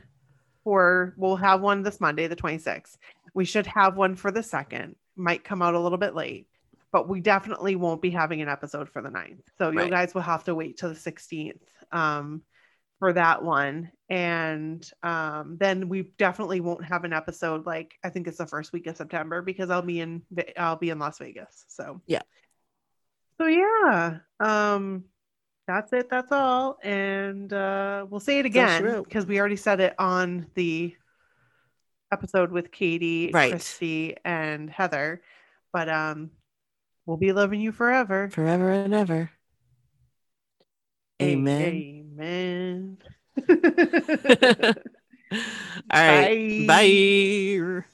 [0.63, 1.13] for.
[1.17, 2.97] We'll have one this Monday, the 26th.
[3.33, 4.95] We should have one for the second.
[5.15, 6.47] Might come out a little bit late
[6.91, 9.43] but we definitely won't be having an episode for the 9th.
[9.57, 11.61] So you guys will have to wait till the 16th
[11.91, 12.41] um,
[12.99, 13.91] for that one.
[14.09, 18.73] And um, then we definitely won't have an episode like I think it's the first
[18.73, 20.23] week of September because I'll be in
[20.57, 21.63] I'll be in Las Vegas.
[21.69, 22.23] So Yeah.
[23.39, 24.17] So yeah.
[24.41, 25.05] Um
[25.67, 26.09] that's it.
[26.09, 26.77] That's all.
[26.83, 30.47] And uh we'll say it That's all she again because we already said it on
[30.55, 30.95] the
[32.11, 33.51] episode with Katie, Right.
[33.51, 35.21] Christy, and Heather.
[35.71, 36.31] But um
[37.05, 38.29] we'll be loving you forever.
[38.29, 39.31] forever and ever.
[41.21, 42.17] Amen.
[42.19, 42.97] Amen.
[45.31, 46.67] All right.
[46.67, 47.81] Bye.
[47.81, 47.85] Bye.